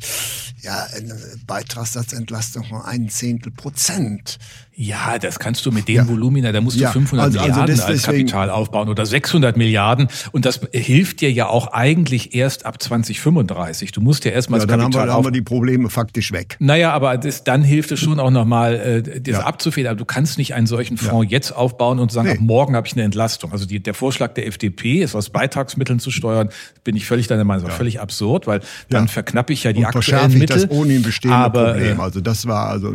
ja, 0.63 0.87
eine 0.97 1.15
Beitragssatzentlastung 1.47 2.65
von 2.65 2.83
ein 2.83 3.09
Zehntel 3.09 3.53
Prozent. 3.53 4.39
Ja, 4.77 5.19
das 5.19 5.39
kannst 5.39 5.65
du 5.67 5.71
mit 5.71 5.87
den 5.87 5.97
ja. 5.97 6.09
Volumina, 6.09 6.51
da 6.51 6.61
musst 6.61 6.79
du 6.79 6.83
ja. 6.83 6.91
500 6.91 7.27
also, 7.27 7.39
also 7.39 7.51
Milliarden 7.51 7.81
also 7.81 7.93
als 7.93 8.03
Kapital 8.03 8.51
aufbauen 8.51 8.89
oder 8.89 9.07
600 9.07 9.57
Milliarden 9.57 10.09
und 10.33 10.45
das 10.45 10.61
hilft 10.73 11.21
dir 11.21 11.31
ja 11.31 11.47
auch 11.47 11.69
eigentlich 11.69 12.35
erst 12.35 12.67
ab 12.67 12.83
2035. 12.83 13.93
Du 13.93 14.01
musst 14.01 14.25
ja 14.25 14.33
erstmal 14.33 14.59
ja, 14.61 14.67
das 14.67 14.77
Kapital 14.77 15.07
dann 15.07 15.17
haben 15.17 15.25
wir, 15.25 15.31
die 15.31 15.43
Probleme 15.43 15.91
faktisch 15.91 16.33
weg. 16.33 16.57
Naja, 16.59 16.93
aber 16.93 17.17
das, 17.19 17.45
dann 17.45 17.63
hilft 17.63 17.93
es 17.93 18.01
schon 18.01 18.19
auch 18.19 18.31
nochmal, 18.31 18.75
äh, 18.75 19.21
das 19.21 19.35
ja. 19.35 19.41
abzufedern. 19.45 19.93
Aber 19.93 19.99
du 19.99 20.05
kannst 20.05 20.39
nicht 20.39 20.55
einen 20.55 20.67
solchen 20.67 20.97
Fonds 20.97 21.31
jetzt 21.31 21.53
aufbauen 21.53 22.01
und 22.01 22.11
sagen, 22.11 22.29
nee. 22.29 22.35
ab 22.35 22.41
morgen 22.41 22.75
habe 22.75 22.87
ich 22.87 22.95
eine 22.95 23.03
Entlastung. 23.03 23.53
Also 23.53 23.67
die, 23.67 23.81
der 23.81 23.95
Vorschlag 23.95 24.35
der 24.35 24.47
FDP 24.47 25.03
ist 25.03 25.15
aus 25.15 25.31
Beitragsmitteln 25.31 26.01
zu 26.01 26.11
steuern, 26.11 26.49
bin 26.83 26.97
ich 26.97 27.07
völlig 27.07 27.29
deiner 27.29 27.45
Meinung, 27.45 27.71
völlig 27.71 28.01
absurd, 28.01 28.47
weil 28.47 28.61
dann 28.91 29.09
verknappe 29.09 29.53
ich 29.53 29.65
ja 29.65 29.73
die 29.73 29.81
und 29.81 29.87
aktuellen 29.87 30.37
Mittel. 30.37 30.63
das 30.63 30.71
ohnehin 30.71 31.03
bestehende 31.03 31.37
aber, 31.37 31.73
Problem. 31.73 31.99
Äh, 31.99 32.03
also 32.03 32.21
das 32.21 32.47
war 32.47 32.69
also 32.69 32.95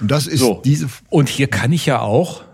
und 0.00 0.10
das 0.10 0.26
ist 0.26 0.40
so. 0.40 0.60
diese. 0.64 0.88
Und 1.08 1.28
hier 1.28 1.48
kann 1.48 1.72
ich 1.72 1.86
ja 1.86 2.00
auch 2.00 2.44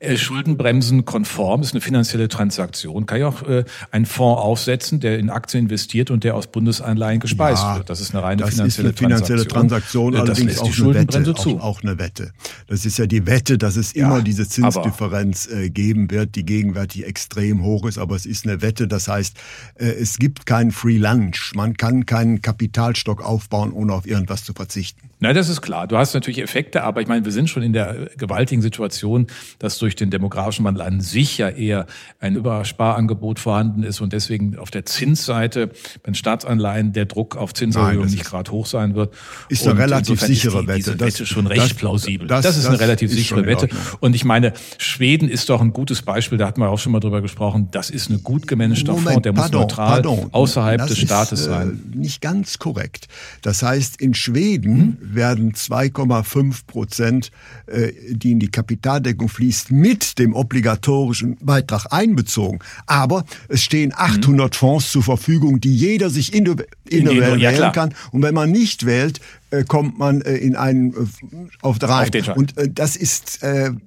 Schuldenbremsen 0.00 1.04
konform, 1.04 1.62
ist 1.62 1.72
eine 1.72 1.80
finanzielle 1.80 2.28
Transaktion. 2.28 3.06
Kann 3.06 3.18
ich 3.18 3.24
auch 3.24 3.42
äh, 3.42 3.64
einen 3.90 4.06
Fonds 4.06 4.40
aufsetzen, 4.40 5.00
der 5.00 5.18
in 5.18 5.28
Aktien 5.28 5.64
investiert 5.64 6.12
und 6.12 6.22
der 6.22 6.36
aus 6.36 6.46
Bundesanleihen 6.46 7.18
gespeist 7.18 7.64
ja, 7.64 7.76
wird. 7.76 7.90
Das 7.90 8.00
ist 8.00 8.14
eine 8.14 8.22
reine 8.22 8.42
das 8.42 8.54
finanzielle, 8.54 8.90
ist 8.90 9.00
eine 9.00 9.08
finanzielle 9.08 9.48
Transaktion. 9.48 10.12
Transaktion 10.12 10.16
allerdings 10.16 10.58
auch 10.60 10.84
eine 10.84 10.94
Wette, 10.94 11.34
zu. 11.34 11.58
Auch, 11.58 11.64
auch, 11.64 11.82
eine 11.82 11.98
Wette. 11.98 12.32
Das 12.68 12.86
ist 12.86 12.98
ja 12.98 13.06
die 13.06 13.26
Wette, 13.26 13.58
dass 13.58 13.76
es 13.76 13.92
ja, 13.92 14.06
immer 14.06 14.22
diese 14.22 14.48
Zinsdifferenz 14.48 15.48
äh, 15.48 15.68
geben 15.68 16.10
wird, 16.12 16.36
die 16.36 16.44
gegenwärtig 16.44 17.04
extrem 17.04 17.64
hoch 17.64 17.84
ist. 17.84 17.98
Aber 17.98 18.14
es 18.14 18.24
ist 18.24 18.46
eine 18.46 18.62
Wette. 18.62 18.86
Das 18.86 19.08
heißt, 19.08 19.36
äh, 19.74 19.86
es 19.86 20.18
gibt 20.18 20.46
keinen 20.46 20.70
Free 20.70 20.98
Lunch. 20.98 21.52
Man 21.56 21.76
kann 21.76 22.06
keinen 22.06 22.40
Kapitalstock 22.40 23.24
aufbauen, 23.24 23.72
ohne 23.72 23.92
auf 23.92 24.06
irgendwas 24.06 24.44
zu 24.44 24.52
verzichten. 24.52 25.08
Na, 25.20 25.32
das 25.32 25.48
ist 25.48 25.60
klar. 25.60 25.88
Du 25.88 25.96
hast 25.96 26.14
natürlich 26.14 26.38
Effekte, 26.40 26.84
aber 26.84 27.00
ich 27.00 27.08
meine, 27.08 27.24
wir 27.24 27.32
sind 27.32 27.50
schon 27.50 27.64
in 27.64 27.72
der 27.72 28.10
gewaltigen 28.16 28.62
Situation, 28.62 29.26
dass 29.58 29.78
durch 29.78 29.87
den 29.96 30.10
demografischen 30.10 30.64
Wandel 30.64 30.82
an 30.82 31.00
sich 31.00 31.38
ja 31.38 31.48
eher 31.48 31.86
ein 32.20 32.36
Übersparangebot 32.36 33.38
vorhanden 33.38 33.82
ist 33.82 34.00
und 34.00 34.12
deswegen 34.12 34.58
auf 34.58 34.70
der 34.70 34.84
Zinsseite 34.84 35.70
bei 36.02 36.14
Staatsanleihen 36.14 36.92
der 36.92 37.06
Druck 37.06 37.36
auf 37.36 37.54
Zinserhöhung 37.54 38.06
nicht 38.06 38.24
gerade 38.24 38.50
hoch 38.50 38.66
sein 38.66 38.94
wird. 38.94 39.14
Ist 39.48 39.66
eine 39.66 39.78
relativ 39.78 40.20
sichere 40.20 40.58
ist 40.58 40.62
die, 40.62 40.68
Wette. 40.68 40.78
Diese 40.78 41.00
Wette 41.00 41.26
schon 41.26 41.46
recht 41.46 41.62
das, 41.62 41.74
plausibel. 41.74 42.26
Das, 42.26 42.42
das, 42.42 42.56
ist 42.56 42.66
eine 42.66 42.80
relativ 42.80 43.12
sichere 43.12 43.46
Wette. 43.46 43.68
Und 44.00 44.14
ich 44.14 44.24
meine, 44.24 44.52
Schweden 44.78 45.28
ist 45.28 45.48
doch 45.48 45.60
ein 45.60 45.72
gutes 45.72 46.02
Beispiel, 46.02 46.38
da 46.38 46.46
hatten 46.46 46.60
wir 46.60 46.68
auch 46.68 46.78
schon 46.78 46.92
mal 46.92 47.00
drüber 47.00 47.20
gesprochen. 47.20 47.68
Das 47.70 47.90
ist 47.90 48.10
eine 48.10 48.18
gut 48.18 48.46
gemanagter 48.46 48.92
Moment, 48.92 49.08
Fonds, 49.08 49.22
der 49.22 49.32
pardon, 49.32 49.60
muss 49.60 49.68
neutral 49.68 50.02
pardon. 50.02 50.28
außerhalb 50.32 50.78
das 50.78 50.88
des 50.90 50.98
Staates 50.98 51.40
ist, 51.40 51.46
äh, 51.46 51.50
sein. 51.50 51.92
Nicht 51.94 52.20
ganz 52.20 52.58
korrekt. 52.58 53.08
Das 53.42 53.62
heißt, 53.62 54.00
in 54.00 54.14
Schweden 54.14 54.98
hm? 55.00 55.14
werden 55.14 55.52
2,5 55.52 56.66
Prozent, 56.66 57.30
äh, 57.66 57.92
die 58.10 58.32
in 58.32 58.38
die 58.38 58.50
Kapitaldeckung 58.50 59.28
fließt, 59.28 59.70
mit 59.78 60.18
dem 60.18 60.34
obligatorischen 60.34 61.36
Beitrag 61.40 61.86
einbezogen. 61.90 62.58
Aber 62.86 63.24
es 63.48 63.62
stehen 63.62 63.92
800 63.94 64.52
mhm. 64.52 64.56
Fonds 64.56 64.90
zur 64.90 65.02
Verfügung, 65.02 65.60
die 65.60 65.74
jeder 65.74 66.10
sich 66.10 66.34
individuell 66.34 67.40
ja, 67.40 67.50
wählen 67.50 67.72
kann. 67.72 67.94
Und 68.10 68.22
wenn 68.22 68.34
man 68.34 68.50
nicht 68.50 68.86
wählt, 68.86 69.20
äh, 69.50 69.64
kommt 69.64 69.98
man 69.98 70.20
äh, 70.22 70.36
in 70.36 70.56
einen 70.56 70.94
auf 71.62 71.78
drei. 71.78 72.08
Auf 72.08 72.36
und 72.36 72.54
das 72.68 72.96
ist 72.96 73.40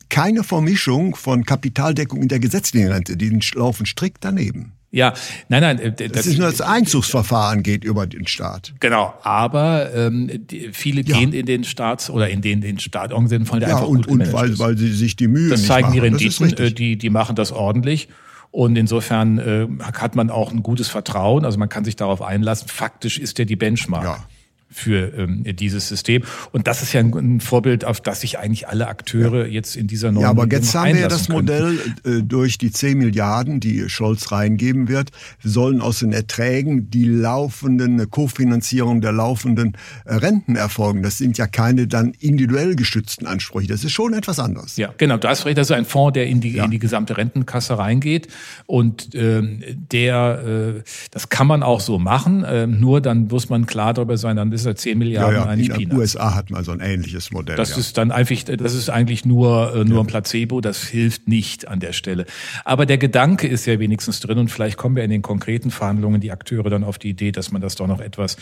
keine 0.09 0.43
Vermischung 0.43 1.15
von 1.15 1.45
Kapitaldeckung 1.45 2.21
in 2.21 2.27
der 2.27 2.39
gesetzlichen 2.39 2.87
Rente. 2.87 3.17
Die 3.17 3.39
laufen 3.55 3.85
strikt 3.85 4.23
daneben. 4.23 4.73
Ja, 4.91 5.13
nein, 5.47 5.61
nein. 5.61 5.79
Äh, 5.79 5.91
das, 5.93 6.11
das 6.11 6.27
ist 6.27 6.37
nur 6.37 6.49
das 6.49 6.59
Einzugsverfahren 6.59 7.63
geht 7.63 7.83
über 7.85 8.05
den 8.07 8.27
Staat. 8.27 8.73
Genau, 8.81 9.13
aber 9.23 9.93
ähm, 9.95 10.29
die, 10.47 10.69
viele 10.73 11.01
ja. 11.01 11.17
gehen 11.17 11.31
in 11.31 11.45
den 11.45 11.63
Staats- 11.63 12.09
oder 12.09 12.29
in 12.29 12.41
den, 12.41 12.59
den 12.59 12.77
Staatorganisationen 12.77 13.45
von 13.45 13.59
der 13.61 13.69
ja, 13.69 13.75
einfach 13.75 13.87
und, 13.87 14.07
gut 14.07 14.19
und 14.19 14.33
weil, 14.33 14.59
weil 14.59 14.77
sie 14.77 14.91
sich 14.91 15.15
die 15.15 15.29
Mühe 15.29 15.49
Das 15.49 15.65
zeigen 15.65 15.87
machen. 15.87 15.93
die 15.93 15.99
Renditen, 15.99 16.53
äh, 16.57 16.71
die, 16.71 16.97
die 16.97 17.09
machen 17.09 17.35
das 17.35 17.51
ordentlich. 17.51 18.09
Und 18.51 18.75
insofern 18.75 19.39
äh, 19.39 19.67
hat 19.93 20.17
man 20.17 20.29
auch 20.29 20.51
ein 20.51 20.61
gutes 20.61 20.89
Vertrauen, 20.89 21.45
also 21.45 21.57
man 21.57 21.69
kann 21.69 21.85
sich 21.85 21.95
darauf 21.95 22.21
einlassen. 22.21 22.67
Faktisch 22.67 23.17
ist 23.17 23.37
der 23.37 23.45
die 23.45 23.55
Benchmark. 23.55 24.03
Ja 24.03 24.25
für 24.71 25.13
ähm, 25.17 25.43
dieses 25.55 25.87
System. 25.87 26.23
Und 26.51 26.67
das 26.67 26.81
ist 26.81 26.93
ja 26.93 27.01
ein, 27.01 27.13
ein, 27.13 27.39
Vorbild, 27.41 27.85
auf 27.85 28.01
das 28.01 28.21
sich 28.21 28.39
eigentlich 28.39 28.67
alle 28.67 28.87
Akteure 28.87 29.45
jetzt 29.45 29.75
in 29.75 29.87
dieser 29.87 30.11
neuen 30.11 30.23
Ja, 30.23 30.29
aber 30.29 30.47
jetzt 30.49 30.73
haben 30.73 30.93
wir 30.93 31.01
ja 31.01 31.07
das 31.07 31.29
Modell 31.29 31.77
äh, 32.05 32.21
durch 32.23 32.57
die 32.57 32.71
10 32.71 32.97
Milliarden, 32.97 33.59
die 33.59 33.89
Scholz 33.89 34.31
reingeben 34.31 34.87
wird, 34.87 35.11
sollen 35.43 35.81
aus 35.81 35.99
den 35.99 36.13
Erträgen 36.13 36.89
die 36.89 37.05
laufenden 37.05 38.09
Kofinanzierung 38.09 39.01
der 39.01 39.11
laufenden 39.11 39.77
äh, 40.05 40.15
Renten 40.15 40.55
erfolgen. 40.55 41.03
Das 41.03 41.17
sind 41.17 41.37
ja 41.37 41.47
keine 41.47 41.87
dann 41.87 42.13
individuell 42.19 42.75
gestützten 42.75 43.27
Ansprüche. 43.27 43.67
Das 43.67 43.83
ist 43.83 43.91
schon 43.91 44.13
etwas 44.13 44.39
anderes. 44.39 44.77
Ja, 44.77 44.93
genau. 44.97 45.17
Da 45.17 45.31
ist 45.31 45.45
recht. 45.45 45.57
Das 45.57 45.69
ist 45.69 45.75
ein 45.75 45.85
Fonds, 45.85 46.13
der 46.13 46.27
in 46.27 46.39
die, 46.39 46.53
ja. 46.53 46.65
in 46.65 46.71
die 46.71 46.79
gesamte 46.79 47.17
Rentenkasse 47.17 47.77
reingeht. 47.77 48.27
Und 48.65 49.09
ähm, 49.13 49.61
der, 49.91 50.75
äh, 50.77 50.81
das 51.11 51.29
kann 51.29 51.47
man 51.47 51.63
auch 51.63 51.81
so 51.81 51.99
machen. 51.99 52.43
Äh, 52.43 52.67
nur 52.67 53.01
dann 53.01 53.27
muss 53.27 53.49
man 53.49 53.65
klar 53.65 53.93
darüber 53.93 54.17
sein, 54.17 54.37
dann 54.37 54.51
ist 54.51 54.60
ist 54.61 54.65
ja 54.65 54.75
10 54.75 54.97
Milliarden 54.97 55.35
ja, 55.35 55.43
ja, 55.43 55.49
eigentlich 55.49 55.69
in 55.69 55.89
den 55.89 55.97
USA 55.97 56.35
hat 56.35 56.49
man 56.49 56.63
so 56.63 56.71
ein 56.71 56.79
ähnliches 56.79 57.31
Modell. 57.31 57.55
Das 57.55 57.71
ja. 57.71 57.77
ist 57.77 57.97
dann 57.97 58.11
einfach, 58.11 58.35
das 58.43 58.73
ist 58.73 58.89
eigentlich 58.89 59.25
nur, 59.25 59.75
äh, 59.75 59.83
nur 59.83 60.01
ein 60.01 60.07
Placebo, 60.07 60.61
das 60.61 60.83
hilft 60.83 61.27
nicht 61.27 61.67
an 61.67 61.79
der 61.79 61.93
Stelle. 61.93 62.25
Aber 62.65 62.85
der 62.85 62.97
Gedanke 62.97 63.47
ist 63.47 63.65
ja 63.65 63.79
wenigstens 63.79 64.19
drin 64.19 64.37
und 64.37 64.49
vielleicht 64.49 64.77
kommen 64.77 64.95
wir 64.95 65.03
in 65.03 65.11
den 65.11 65.21
konkreten 65.21 65.71
Verhandlungen 65.71 66.21
die 66.21 66.31
Akteure 66.31 66.69
dann 66.69 66.83
auf 66.83 66.97
die 66.97 67.09
Idee, 67.09 67.31
dass 67.31 67.51
man 67.51 67.61
das 67.61 67.75
doch 67.75 67.87
noch 67.87 67.99
etwas 67.99 68.37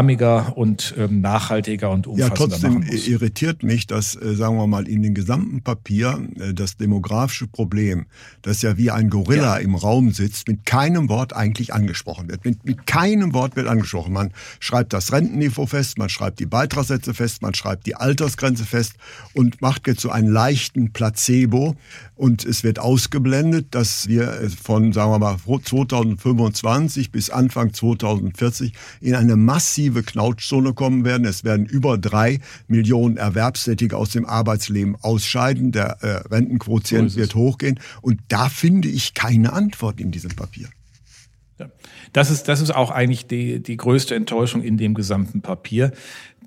großrahmiger 0.00 0.56
und 0.56 0.94
ähm, 0.96 1.20
nachhaltiger 1.20 1.90
und 1.90 2.06
umfassender 2.06 2.34
ja, 2.34 2.34
trotzdem 2.34 2.82
irritiert 2.82 3.62
mich, 3.62 3.86
dass, 3.86 4.14
äh, 4.14 4.34
sagen 4.34 4.56
wir 4.56 4.66
mal, 4.66 4.86
in 4.88 5.02
dem 5.02 5.14
gesamten 5.14 5.62
Papier 5.62 6.20
äh, 6.38 6.54
das 6.54 6.76
demografische 6.76 7.46
Problem, 7.46 8.06
das 8.42 8.62
ja 8.62 8.76
wie 8.76 8.90
ein 8.90 9.10
Gorilla 9.10 9.56
ja. 9.58 9.64
im 9.64 9.74
Raum 9.74 10.12
sitzt, 10.12 10.48
mit 10.48 10.66
keinem 10.66 11.08
Wort 11.08 11.34
eigentlich 11.34 11.74
angesprochen 11.74 12.28
wird. 12.28 12.44
Mit, 12.44 12.64
mit 12.64 12.86
keinem 12.86 13.34
Wort 13.34 13.56
wird 13.56 13.66
angesprochen. 13.66 14.12
Man 14.12 14.32
schreibt 14.60 14.92
das 14.92 15.12
Rentenniveau 15.12 15.66
fest, 15.66 15.98
man 15.98 16.08
schreibt 16.08 16.38
die 16.38 16.46
Beitragssätze 16.46 17.14
fest, 17.14 17.42
man 17.42 17.54
schreibt 17.54 17.86
die 17.86 17.96
Altersgrenze 17.96 18.64
fest 18.64 18.94
und 19.34 19.60
macht 19.60 19.86
jetzt 19.86 20.00
so 20.00 20.10
einen 20.10 20.28
leichten 20.28 20.92
Placebo. 20.92 21.76
Und 22.20 22.44
es 22.44 22.64
wird 22.64 22.78
ausgeblendet, 22.78 23.68
dass 23.70 24.06
wir 24.06 24.50
von, 24.62 24.92
sagen 24.92 25.10
wir 25.10 25.18
mal, 25.18 25.38
2025 25.38 27.10
bis 27.12 27.30
Anfang 27.30 27.72
2040 27.72 28.74
in 29.00 29.14
eine 29.14 29.36
massive 29.36 30.02
Knautschzone 30.02 30.74
kommen 30.74 31.06
werden. 31.06 31.26
Es 31.26 31.44
werden 31.44 31.64
über 31.64 31.96
drei 31.96 32.40
Millionen 32.68 33.16
Erwerbstätige 33.16 33.96
aus 33.96 34.10
dem 34.10 34.26
Arbeitsleben 34.26 34.96
ausscheiden. 35.00 35.72
Der 35.72 35.96
äh, 36.02 36.28
Rentenquotient 36.28 37.12
so 37.12 37.16
wird 37.20 37.34
hochgehen. 37.34 37.80
Und 38.02 38.20
da 38.28 38.50
finde 38.50 38.88
ich 38.88 39.14
keine 39.14 39.54
Antwort 39.54 39.98
in 39.98 40.10
diesem 40.10 40.32
Papier. 40.36 40.68
Ja. 41.58 41.70
Das 42.12 42.30
ist, 42.30 42.48
das 42.48 42.60
ist 42.60 42.74
auch 42.74 42.90
eigentlich 42.90 43.28
die, 43.28 43.62
die 43.62 43.78
größte 43.78 44.14
Enttäuschung 44.14 44.62
in 44.62 44.76
dem 44.76 44.92
gesamten 44.92 45.40
Papier. 45.40 45.92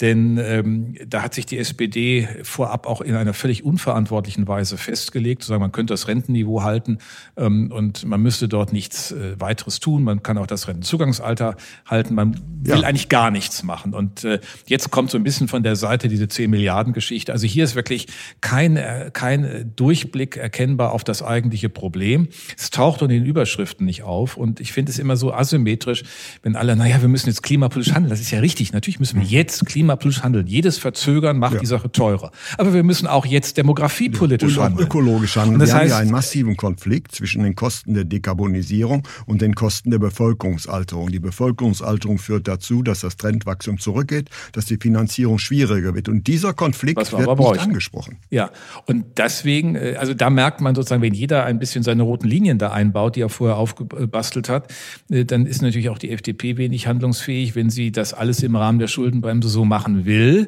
Denn 0.04 0.38
ähm, 0.38 0.96
da 1.08 1.22
hat 1.22 1.34
sich 1.34 1.46
die 1.46 1.58
SPD 1.58 2.28
vorab 2.44 2.88
auch 2.88 3.00
in 3.00 3.16
einer 3.16 3.34
völlig 3.34 3.64
unverantwortlichen 3.64 4.50
Weise 4.50 4.76
festgelegt, 4.76 5.44
zu 5.44 5.48
sagen, 5.48 5.62
man 5.62 5.72
könnte 5.72 5.94
das 5.94 6.10
Rentenniveau 6.10 6.62
halten 6.62 6.98
ähm, 7.38 7.72
und 7.72 8.06
man 8.06 8.22
müsste 8.22 8.50
dort 8.50 8.74
nichts 8.74 9.14
äh, 9.14 9.40
weiteres 9.40 9.80
tun. 9.80 10.04
Man 10.04 10.22
kann 10.22 10.38
auch 10.38 10.46
das 10.46 10.68
Rentenzugangsalter 10.68 11.56
halten. 11.86 12.16
Man 12.16 12.34
will 12.64 12.82
ja. 12.82 12.86
eigentlich 12.86 13.08
gar 13.08 13.32
nichts 13.32 13.64
machen. 13.64 13.94
Und 13.94 14.26
äh, 14.26 14.42
jetzt 14.66 14.92
kommt 14.92 15.10
so 15.10 15.18
ein 15.18 15.24
bisschen 15.24 15.48
von 15.48 15.64
der 15.64 15.78
Seite 15.78 16.10
diese 16.10 16.28
10 16.28 16.50
Milliarden 16.50 16.92
Geschichte. 16.92 17.32
Also 17.32 17.48
hier 17.48 17.64
ist 17.64 17.76
wirklich 17.76 18.08
kein, 18.42 18.76
äh, 18.76 19.10
kein 19.14 19.72
Durchblick 19.78 20.36
erkennbar 20.36 20.92
auf 20.92 21.06
das 21.06 21.24
eigentliche 21.24 21.70
Problem. 21.70 22.28
Es 22.58 22.72
taucht 22.72 23.02
unter 23.02 23.14
den 23.14 23.24
Überschriften 23.24 23.86
nicht 23.86 24.04
auf. 24.04 24.36
Und 24.36 24.60
ich 24.60 24.74
finde 24.74 24.92
es 24.92 25.00
immer 25.00 25.16
so 25.16 25.34
asymmetrisch, 25.34 26.04
wenn 26.42 26.58
alle, 26.58 26.76
naja, 26.76 27.00
wir 27.00 27.08
müssen 27.08 27.30
jetzt 27.30 27.42
klimapolitisch 27.42 27.94
handeln. 27.94 28.10
Das 28.10 28.20
ist 28.20 28.32
ja 28.32 28.40
richtig. 28.40 28.74
Natürlich 28.74 29.00
müssen 29.00 29.22
wir 29.22 29.26
jetzt 29.26 29.66
klimapolitisch 29.66 29.93
klimapolitisch 29.98 30.24
handeln. 30.24 30.48
Jedes 30.48 30.78
Verzögern 30.78 31.38
macht 31.38 31.56
ja. 31.56 31.60
die 31.60 31.66
Sache 31.66 31.92
teurer. 31.92 32.32
Aber 32.58 32.74
wir 32.74 32.84
müssen 32.84 33.08
auch 33.08 33.26
jetzt 33.26 33.58
demografiepolitisch 33.58 34.58
und 34.58 34.64
handeln. 34.64 34.88
ökologisch 34.88 35.36
handeln. 35.36 35.60
das 35.60 35.70
wir 35.70 35.76
heißt, 35.76 35.84
haben 35.84 35.90
ja 35.90 35.98
einen 35.98 36.12
massiven 36.12 36.58
Konflikt 36.58 37.14
zwischen 37.14 37.44
den 37.44 37.56
Kosten 37.56 37.94
der 37.94 38.06
Dekarbonisierung 38.06 39.08
und 39.26 39.42
den 39.42 39.56
Kosten 39.56 39.92
der 39.92 40.00
Bevölkerungsalterung. 40.00 41.12
Die 41.12 41.20
Bevölkerungsalterung 41.20 42.18
führt 42.18 42.48
dazu, 42.48 42.84
dass 42.84 43.02
das 43.02 43.18
Trendwachstum 43.18 43.80
zurückgeht, 43.80 44.30
dass 44.52 44.66
die 44.66 44.78
Finanzierung 44.78 45.40
schwieriger 45.40 45.94
wird. 45.96 46.10
Und 46.10 46.28
dieser 46.28 46.54
Konflikt 46.54 47.12
wird 47.12 47.40
nicht 47.40 47.60
angesprochen. 47.60 48.18
Ja, 48.30 48.52
und 48.86 49.06
deswegen, 49.18 49.76
äh, 49.76 49.96
also 50.00 50.14
da 50.14 50.30
merkt 50.30 50.62
man 50.62 50.76
sozusagen, 50.76 51.02
wenn 51.02 51.14
jeder 51.14 51.46
ein 51.46 51.60
bisschen 51.60 51.84
seine 51.84 52.04
roten 52.04 52.28
Linien 52.28 52.58
da 52.58 52.72
einbaut, 52.72 53.16
die 53.16 53.22
er 53.22 53.30
vorher 53.30 53.58
aufgebastelt 53.58 54.50
hat, 54.50 54.72
äh, 55.10 55.26
dann 55.26 55.46
ist 55.46 55.62
natürlich 55.62 55.90
auch 55.90 55.98
die 55.98 56.12
FDP 56.12 56.58
wenig 56.58 56.88
handlungsfähig, 56.88 57.56
wenn 57.56 57.70
sie 57.70 57.92
das 57.92 58.14
alles 58.14 58.44
im 58.44 58.56
Rahmen 58.56 58.80
der 58.80 58.88
Schuldenbremse 58.88 59.50
so 59.50 59.66
machen 59.74 60.06
will. 60.06 60.48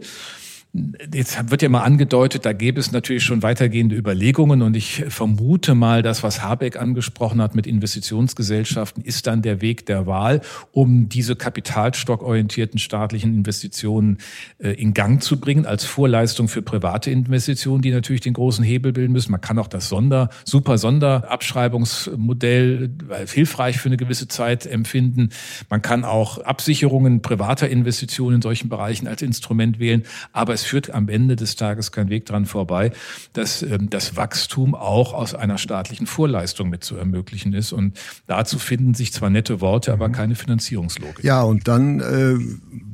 Jetzt 1.14 1.52
wird 1.52 1.62
ja 1.62 1.70
mal 1.70 1.84
angedeutet, 1.84 2.46
da 2.46 2.52
gäbe 2.52 2.82
es 2.82 2.92
natürlich 2.92 3.24
schon 3.24 3.44
weitergehende 3.44 3.96
Überlegungen 3.96 4.62
und 4.62 4.76
ich 4.76 5.06
vermute 5.08 5.74
mal, 5.74 6.02
das, 6.02 6.22
was 6.22 6.44
Habeck 6.44 6.76
angesprochen 6.76 7.42
hat 7.42 7.56
mit 7.56 7.66
Investitionsgesellschaften, 7.66 9.02
ist 9.02 9.26
dann 9.26 9.42
der 9.42 9.62
Weg 9.62 9.86
der 9.86 10.06
Wahl, 10.06 10.42
um 10.74 11.08
diese 11.08 11.38
kapitalstockorientierten 11.38 12.78
staatlichen 12.78 13.34
Investitionen 13.34 14.18
äh, 14.58 14.72
in 14.72 14.94
Gang 14.94 15.24
zu 15.24 15.40
bringen, 15.40 15.66
als 15.66 15.86
Vorleistung 15.86 16.50
für 16.50 16.62
private 16.62 17.10
Investitionen, 17.10 17.82
die 17.82 17.92
natürlich 17.92 18.20
den 18.20 18.34
großen 18.34 18.66
Hebel 18.66 18.92
bilden 18.92 19.14
müssen. 19.14 19.32
Man 19.32 19.40
kann 19.40 19.58
auch 19.60 19.68
das 19.68 19.88
Sonder, 19.88 20.30
super 20.44 20.78
Sonderabschreibungsmodell 20.78 22.90
hilfreich 23.28 23.78
für 23.78 23.88
eine 23.88 23.96
gewisse 23.96 24.28
Zeit 24.28 24.66
empfinden. 24.66 25.30
Man 25.70 25.82
kann 25.82 26.04
auch 26.04 26.40
Absicherungen 26.40 27.22
privater 27.22 27.70
Investitionen 27.70 28.36
in 28.38 28.42
solchen 28.42 28.68
Bereichen 28.68 29.08
als 29.08 29.22
Instrument 29.22 29.80
wählen, 29.80 30.04
aber 30.34 30.54
es 30.54 30.65
führt 30.66 30.92
am 30.92 31.10
Ende 31.10 31.36
des 31.36 31.56
Tages 31.56 31.92
kein 31.92 32.10
Weg 32.10 32.26
dran 32.26 32.46
vorbei, 32.46 32.92
dass 33.34 33.62
ähm, 33.62 33.90
das 33.90 34.16
Wachstum 34.16 34.76
auch 34.76 35.14
aus 35.14 35.34
einer 35.34 35.58
staatlichen 35.58 36.08
Vorleistung 36.08 36.70
mit 36.70 36.84
zu 36.84 36.96
ermöglichen 36.98 37.54
ist. 37.54 37.72
Und 37.72 37.98
dazu 38.28 38.60
finden 38.60 38.94
sich 38.94 39.14
zwar 39.14 39.30
nette 39.30 39.62
Worte, 39.62 39.94
aber 39.94 40.08
mhm. 40.08 40.14
keine 40.14 40.36
Finanzierungslogik. 40.36 41.24
Ja, 41.24 41.42
und 41.44 41.68
dann, 41.68 42.00
äh, 42.00 42.36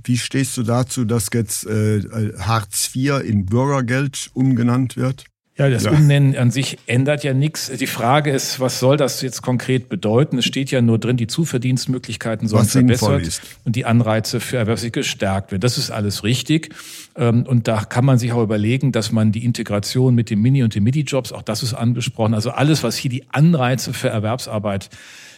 wie 0.04 0.18
stehst 0.18 0.58
du 0.58 0.64
dazu, 0.64 1.06
dass 1.06 1.30
jetzt 1.34 1.66
äh, 1.66 2.02
Hartz 2.40 2.92
IV 2.96 3.22
in 3.24 3.46
Bürgergeld 3.46 4.30
umgenannt 4.34 4.98
wird? 4.98 5.26
Ja, 5.58 5.70
das 5.70 5.84
ja. 5.84 5.92
Umnennen 5.92 6.36
an 6.38 6.50
sich 6.50 6.78
ändert 6.88 7.24
ja 7.24 7.34
nichts. 7.34 7.70
Die 7.70 7.88
Frage 7.88 8.32
ist, 8.32 8.62
was 8.62 8.80
soll 8.80 8.96
das 8.96 9.22
jetzt 9.22 9.42
konkret 9.42 9.90
bedeuten? 9.90 10.38
Es 10.38 10.46
steht 10.46 10.72
ja 10.72 10.82
nur 10.82 10.98
drin, 10.98 11.18
die 11.18 11.28
Zuverdienstmöglichkeiten 11.28 12.48
sollen 12.48 12.64
was 12.64 12.72
verbessert 12.72 13.42
und 13.66 13.76
die 13.76 13.84
Anreize 13.86 14.40
für 14.40 14.58
Erwerbsliche 14.58 14.92
gestärkt 14.92 15.52
werden. 15.52 15.62
Das 15.62 15.78
ist 15.78 15.92
alles 15.92 16.24
richtig. 16.24 16.74
Ähm, 17.16 17.44
und 17.46 17.68
da 17.68 17.84
kann 17.84 18.06
man 18.06 18.18
sich 18.18 18.32
auch 18.32 18.42
überlegen, 18.42 18.94
dass 18.94 19.12
man 19.12 19.34
die 19.34 19.44
Integration 19.44 20.16
mit 20.16 20.30
den 20.30 20.42
Mini- 20.42 20.64
und 20.64 20.74
den 20.74 20.84
Midi-Jobs, 20.84 21.34
auch 21.34 21.42
das 21.42 21.64
ist 21.64 21.74
angesprochen, 21.74 22.34
also 22.34 22.52
alles, 22.52 22.82
was 22.82 22.96
hier 22.96 23.12
die 23.12 23.26
Anreize 23.32 23.94
für 23.94 24.08
Erwerbsarbeit 24.08 24.90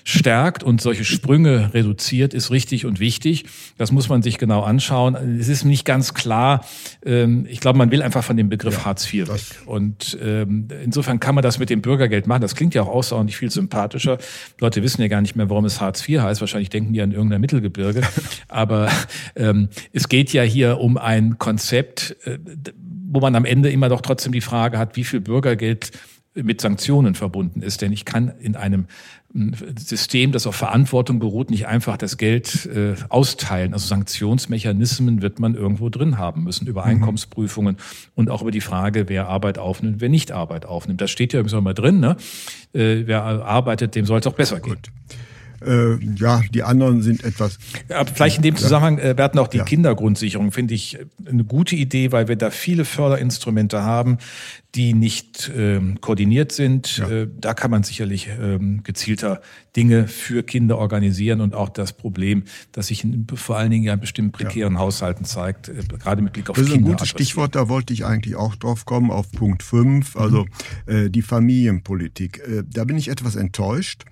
stärkt 0.04 0.64
und 0.64 0.82
solche 0.82 1.06
Sprünge 1.06 1.74
reduziert, 1.74 2.34
ist 2.34 2.52
richtig 2.52 2.86
und 2.86 3.00
wichtig. 3.00 3.46
Das 3.78 3.92
muss 3.92 4.10
man 4.10 4.22
sich 4.22 4.38
genau 4.38 4.62
anschauen. 4.62 5.16
Es 5.40 5.48
ist 5.48 5.64
nicht 5.64 5.86
ganz 5.86 6.14
klar. 6.14 6.66
Ähm, 7.06 7.46
ich 7.50 7.60
glaube, 7.60 7.78
man 7.78 7.92
will 7.92 8.02
einfach 8.02 8.24
von 8.24 8.36
dem 8.36 8.50
Begriff 8.50 8.80
ja, 8.80 8.86
Hartz 8.86 9.12
IV 9.12 9.30
weg. 9.30 9.42
Und 9.66 10.18
ähm, 10.22 10.68
insofern 10.84 11.20
kann 11.20 11.36
man 11.36 11.42
das 11.42 11.60
mit 11.60 11.70
dem 11.70 11.82
Bürgergeld 11.82 12.28
machen. 12.28 12.42
Das 12.42 12.56
klingt 12.56 12.74
ja 12.74 12.84
auch 12.84 12.90
außerordentlich 12.90 13.38
viel 13.38 13.52
sympathischer. 13.52 14.18
Leute 14.60 14.84
wissen 14.84 15.02
ja 15.02 15.08
gar 15.08 15.22
nicht 15.22 15.36
mehr, 15.36 15.50
warum 15.50 15.66
es 15.66 15.80
Hartz 15.80 16.08
IV 16.08 16.22
heißt. 16.22 16.42
Wahrscheinlich 16.42 16.70
denken 16.70 16.94
die 16.94 17.02
an 17.02 17.12
irgendein 17.12 17.42
Mittelgebirge. 17.42 18.02
Aber 18.50 18.90
ähm, 19.36 19.70
es 19.94 20.10
geht 20.10 20.34
ja 20.34 20.44
hier 20.44 20.80
um 20.80 20.98
ein 20.98 21.38
Konzept, 21.38 22.18
äh, 22.26 22.40
wo 23.10 23.20
man 23.20 23.36
am 23.36 23.46
Ende 23.46 23.70
immer 23.70 23.90
doch 23.90 24.02
trotzdem 24.02 24.34
die 24.34 24.42
Frage 24.42 24.78
hat, 24.78 24.96
wie 24.96 25.04
viel 25.04 25.22
Bürgergeld 25.22 25.92
mit 26.36 26.62
Sanktionen 26.62 27.16
verbunden 27.16 27.62
ist. 27.62 27.82
Denn 27.82 27.92
ich 27.92 28.06
kann 28.06 28.34
in 28.40 28.56
einem 28.56 28.88
System, 29.78 30.32
das 30.32 30.46
auf 30.46 30.56
Verantwortung 30.56 31.18
beruht, 31.18 31.50
nicht 31.50 31.66
einfach 31.66 31.98
das 31.98 32.18
Geld 32.18 32.68
äh, 32.68 32.94
austeilen. 33.10 33.74
Also 33.74 33.88
Sanktionsmechanismen 33.88 35.24
wird 35.24 35.40
man 35.40 35.56
irgendwo 35.56 35.90
drin 35.90 36.20
haben 36.20 36.44
müssen, 36.44 36.68
über 36.68 36.84
mhm. 36.84 36.92
Einkommensprüfungen 36.92 37.78
und 38.14 38.30
auch 38.30 38.44
über 38.44 38.52
die 38.52 38.62
Frage, 38.62 39.10
wer 39.10 39.28
Arbeit 39.28 39.58
aufnimmt, 39.58 40.02
wer 40.02 40.10
nicht 40.10 40.32
Arbeit 40.32 40.68
aufnimmt. 40.68 41.02
Das 41.02 41.10
steht 41.10 41.34
ja 41.34 41.40
übrigens 41.40 41.56
auch 41.56 41.62
mal 41.62 41.74
drin. 41.74 42.00
Ne? 42.00 42.16
Äh, 42.74 43.08
wer 43.08 43.24
arbeitet, 43.24 43.96
dem 43.96 44.06
soll 44.06 44.20
es 44.20 44.28
auch 44.28 44.34
besser 44.34 44.60
gehen. 44.60 44.76
Gut. 44.76 44.92
Äh, 45.66 45.98
ja, 46.16 46.42
die 46.54 46.64
anderen 46.64 47.02
sind 47.02 47.24
etwas. 47.24 47.58
Aber 47.90 48.10
vielleicht 48.10 48.38
in 48.38 48.44
dem 48.44 48.56
Zusammenhang, 48.56 48.98
äh, 48.98 49.16
hatten 49.18 49.40
auch 49.40 49.48
die 49.48 49.58
ja. 49.58 49.64
Kindergrundsicherung, 49.64 50.52
finde 50.52 50.74
ich 50.74 51.00
eine 51.26 51.44
gute 51.44 51.76
Idee, 51.76 52.12
weil 52.12 52.28
wir 52.28 52.36
da 52.36 52.50
viele 52.50 52.86
Förderinstrumente 52.86 53.84
haben, 53.84 54.18
die 54.76 54.94
nicht 54.94 55.52
ähm, 55.56 56.02
koordiniert 56.02 56.52
sind. 56.52 56.98
Ja. 56.98 57.10
Äh, 57.10 57.28
da 57.40 57.54
kann 57.54 57.70
man 57.70 57.84
sicherlich 57.84 58.28
ähm, 58.42 58.82
gezielter 58.84 59.42
Dinge 59.76 60.08
für 60.08 60.44
Kinder 60.44 60.80
organisieren 60.80 61.42
und 61.42 61.54
auch 61.54 61.70
das 61.70 61.94
Problem, 61.94 62.44
das 62.72 62.88
sich 62.88 63.04
in, 63.04 63.28
vor 63.34 63.58
allen 63.58 63.70
Dingen 63.70 63.84
ja 63.84 63.94
in 63.94 64.00
bestimmten 64.00 64.32
prekären 64.32 64.74
ja. 64.74 64.80
Haushalten 64.80 65.26
zeigt, 65.26 65.70
äh, 65.70 65.74
gerade 66.00 66.24
mit 66.24 66.34
Blick 66.34 66.50
auf 66.50 66.56
Kinder. 66.56 66.70
Das 66.70 66.78
ist 66.78 66.84
ein 66.84 66.90
gutes 66.90 67.10
Stichwort, 67.10 67.56
da 67.56 67.70
wollte 67.70 67.94
ich 67.94 68.06
eigentlich 68.06 68.36
auch 68.36 68.56
drauf 68.56 68.86
kommen, 68.86 69.12
auf 69.12 69.32
Punkt 69.32 69.62
5, 69.62 70.16
also 70.16 70.46
mhm. 70.88 71.06
äh, 71.06 71.10
die 71.10 71.22
Familienpolitik. 71.22 72.40
Äh, 72.40 72.64
da 72.68 72.84
bin 72.84 72.98
ich 72.98 73.10
etwas 73.10 73.36
enttäuscht. 73.36 74.06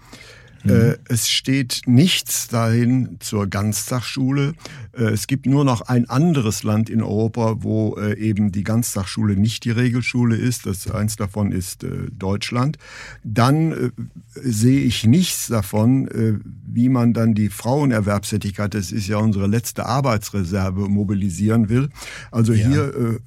Mhm. 0.63 0.71
Äh, 0.71 0.97
es 1.07 1.29
steht 1.29 1.81
nichts 1.85 2.47
dahin 2.47 3.17
zur 3.19 3.47
Ganztagsschule. 3.47 4.53
Äh, 4.93 5.03
es 5.05 5.27
gibt 5.27 5.45
nur 5.45 5.65
noch 5.65 5.81
ein 5.81 6.09
anderes 6.09 6.63
Land 6.63 6.89
in 6.89 7.01
Europa, 7.01 7.57
wo 7.59 7.95
äh, 7.97 8.17
eben 8.17 8.51
die 8.51 8.63
Ganztagsschule 8.63 9.35
nicht 9.35 9.65
die 9.65 9.71
Regelschule 9.71 10.35
ist. 10.35 10.65
Das 10.65 10.89
eins 10.89 11.15
davon 11.15 11.51
ist 11.51 11.85
Deutschland. 12.11 12.77
Dann 13.23 13.91
sehe 14.35 14.81
ich 14.81 15.05
nichts 15.05 15.47
davon, 15.47 16.41
wie 16.65 16.89
man 16.89 17.13
dann 17.13 17.33
die 17.33 17.49
Frauenerwerbstätigkeit, 17.49 18.73
das 18.73 18.91
ist 18.91 19.07
ja 19.07 19.17
unsere 19.17 19.47
letzte 19.47 19.85
Arbeitsreserve, 19.85 20.87
mobilisieren 20.87 21.69
will. 21.69 21.89
Also 22.31 22.53
ja. 22.53 22.67
hier 22.67 23.19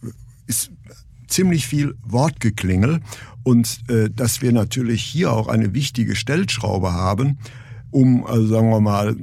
ist 0.47 0.71
ziemlich 1.29 1.67
viel 1.67 1.95
Wortgeklingel 2.03 3.01
und 3.43 3.81
äh, 3.89 4.11
dass 4.11 4.43
wir 4.43 4.53
natürlich 4.53 5.03
hier 5.03 5.33
auch 5.33 5.49
eine 5.49 5.75
wichtige 5.75 6.17
Stellschraube 6.17 6.93
haben, 6.93 7.39
um, 7.91 8.27
also 8.27 8.47
sagen 8.47 8.71
wir 8.71 8.81
mal, 8.81 9.17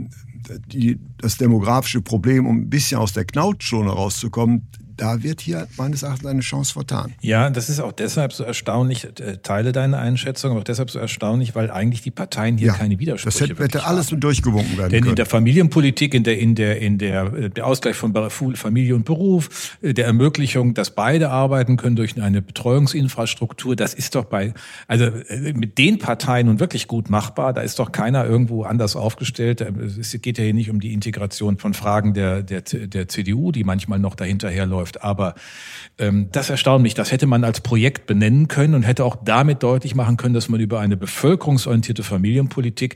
die, 0.68 1.00
das 1.18 1.38
demografische 1.38 2.02
Problem, 2.02 2.46
um 2.46 2.58
ein 2.58 2.70
bisschen 2.70 2.98
aus 2.98 3.14
der 3.14 3.26
Knautschone 3.26 3.90
rauszukommen, 3.90 4.68
da 5.02 5.24
wird 5.24 5.42
hier 5.42 5.68
meines 5.78 6.04
Erachtens 6.04 6.28
eine 6.28 6.42
Chance 6.42 6.74
vertan. 6.74 7.14
Ja, 7.22 7.50
das 7.50 7.70
ist 7.70 7.80
auch 7.80 7.92
deshalb 7.92 8.34
so 8.34 8.44
erstaunlich, 8.44 9.06
äh, 9.06 9.38
teile 9.42 9.72
deine 9.72 9.98
Einschätzung, 9.98 10.52
aber 10.52 10.60
auch 10.60 10.64
deshalb 10.64 10.92
so 10.92 11.00
erstaunlich, 11.00 11.56
weil 11.56 11.72
eigentlich 11.72 12.04
die 12.04 12.12
Parteien 12.12 12.56
hier 12.56 12.68
ja, 12.68 12.74
keine 12.74 13.00
Widersprüche 13.00 13.40
Das 13.40 13.50
hätte, 13.50 13.64
hätte 13.64 13.86
alles 13.86 14.08
durchgewunken 14.08 14.78
werden 14.78 14.92
Denn 14.92 15.02
können. 15.02 15.14
in 15.14 15.16
der 15.16 15.26
Familienpolitik, 15.26 16.14
in 16.14 16.24
der, 16.24 16.38
in 16.38 16.54
der, 16.54 16.80
in 16.80 17.00
der, 17.00 17.34
äh, 17.34 17.50
der 17.50 17.66
Ausgleich 17.66 17.96
von 17.96 18.14
Familie 18.30 18.94
und 18.94 19.06
Beruf, 19.06 19.76
äh, 19.82 19.96
der 19.96 20.06
Ermöglichung, 20.06 20.76
dass 20.76 20.92
beide 20.92 21.32
arbeiten 21.32 21.78
können 21.78 21.96
durch 21.96 22.22
eine 22.22 22.44
Betreuungsinfrastruktur, 22.44 23.76
das 23.76 23.96
ist 23.96 24.14
doch 24.14 24.26
bei, 24.26 24.54
also 24.88 25.10
mit 25.54 25.80
den 25.80 25.98
Parteien 25.98 26.46
nun 26.46 26.60
wirklich 26.60 26.88
gut 26.88 27.10
machbar. 27.10 27.54
Da 27.54 27.62
ist 27.62 27.80
doch 27.80 27.92
keiner 27.92 28.26
irgendwo 28.26 28.64
anders 28.64 28.96
aufgestellt. 28.96 29.62
Es 29.62 30.16
geht 30.22 30.38
ja 30.38 30.44
hier 30.44 30.54
nicht 30.54 30.70
um 30.70 30.80
die 30.80 30.94
Integration 30.94 31.58
von 31.58 31.74
Fragen 31.74 32.14
der, 32.14 32.44
der, 32.44 32.62
der 32.62 33.08
CDU, 33.08 33.52
die 33.52 33.64
manchmal 33.64 33.98
noch 33.98 34.14
dahinterherläuft 34.14 34.91
läuft. 34.92 35.04
Aber 35.04 35.36
ähm, 35.98 36.30
das 36.32 36.50
erstaunt 36.50 36.84
mich. 36.84 36.94
Das 36.94 37.12
hätte 37.12 37.28
man 37.28 37.44
als 37.44 37.62
Projekt 37.62 38.06
benennen 38.06 38.48
können 38.48 38.76
und 38.76 38.84
hätte 38.84 39.04
auch 39.06 39.18
damit 39.24 39.64
deutlich 39.64 39.96
machen 39.96 40.18
können, 40.18 40.34
dass 40.34 40.50
man 40.50 40.60
über 40.60 40.80
eine 40.80 40.98
bevölkerungsorientierte 40.98 42.04
Familienpolitik 42.04 42.96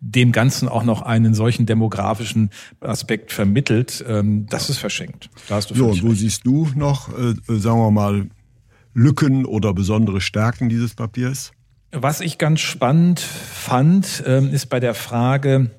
dem 0.00 0.32
Ganzen 0.32 0.68
auch 0.68 0.84
noch 0.84 1.02
einen 1.02 1.34
solchen 1.34 1.66
demografischen 1.66 2.50
Aspekt 2.80 3.32
vermittelt. 3.32 4.04
Ähm, 4.06 4.46
das 4.48 4.70
ist 4.70 4.78
verschenkt. 4.78 5.30
Da 5.48 5.56
hast 5.56 5.70
du 5.70 5.74
so, 5.74 6.02
wo 6.02 6.08
recht. 6.08 6.20
siehst 6.20 6.46
du 6.46 6.68
noch, 6.74 7.08
äh, 7.08 7.34
sagen 7.48 7.78
wir 7.78 7.90
mal, 7.90 8.28
Lücken 8.94 9.44
oder 9.44 9.74
besondere 9.74 10.20
Stärken 10.20 10.68
dieses 10.68 10.94
Papiers? 10.94 11.52
Was 11.92 12.20
ich 12.20 12.38
ganz 12.38 12.60
spannend 12.60 13.20
fand, 13.20 14.22
ähm, 14.26 14.52
ist 14.52 14.66
bei 14.66 14.80
der 14.80 14.94
Frage, 14.94 15.70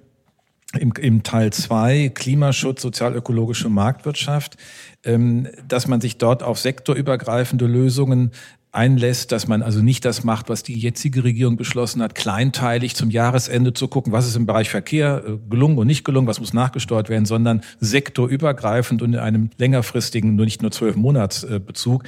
im, 0.73 0.91
im 0.99 1.23
Teil 1.23 1.53
2 1.53 2.09
Klimaschutz, 2.13 2.81
sozialökologische 2.81 3.69
Marktwirtschaft, 3.69 4.57
ähm, 5.03 5.47
dass 5.67 5.87
man 5.87 6.01
sich 6.01 6.17
dort 6.17 6.43
auf 6.43 6.59
sektorübergreifende 6.59 7.65
Lösungen 7.65 8.31
einlässt, 8.73 9.31
dass 9.31 9.47
man 9.47 9.63
also 9.63 9.81
nicht 9.81 10.03
das 10.03 10.23
macht, 10.25 10.49
was 10.49 10.61
die 10.61 10.77
jetzige 10.77 11.23
Regierung 11.23 11.55
beschlossen 11.55 12.01
hat, 12.01 12.15
kleinteilig 12.15 12.95
zum 12.95 13.09
Jahresende 13.09 13.73
zu 13.73 13.87
gucken, 13.87 14.11
was 14.11 14.27
ist 14.27 14.35
im 14.35 14.45
Bereich 14.45 14.69
Verkehr 14.69 15.23
äh, 15.25 15.37
gelungen 15.49 15.77
und 15.77 15.87
nicht 15.87 16.03
gelungen, 16.03 16.27
was 16.27 16.39
muss 16.39 16.53
nachgesteuert 16.53 17.07
werden, 17.07 17.25
sondern 17.25 17.61
sektorübergreifend 17.79 19.01
und 19.01 19.13
in 19.13 19.19
einem 19.19 19.49
längerfristigen, 19.57 20.35
nur 20.35 20.45
nicht 20.45 20.61
nur 20.61 20.71
zwölf 20.71 20.97
Monatsbezug, 20.97 22.03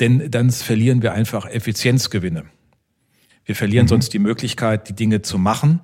denn 0.00 0.30
dann 0.30 0.50
verlieren 0.50 1.02
wir 1.02 1.12
einfach 1.12 1.44
Effizienzgewinne. 1.46 2.44
Wir 3.44 3.54
verlieren 3.54 3.84
mhm. 3.84 3.88
sonst 3.88 4.12
die 4.12 4.18
Möglichkeit, 4.18 4.88
die 4.88 4.94
Dinge 4.94 5.22
zu 5.22 5.38
machen 5.38 5.80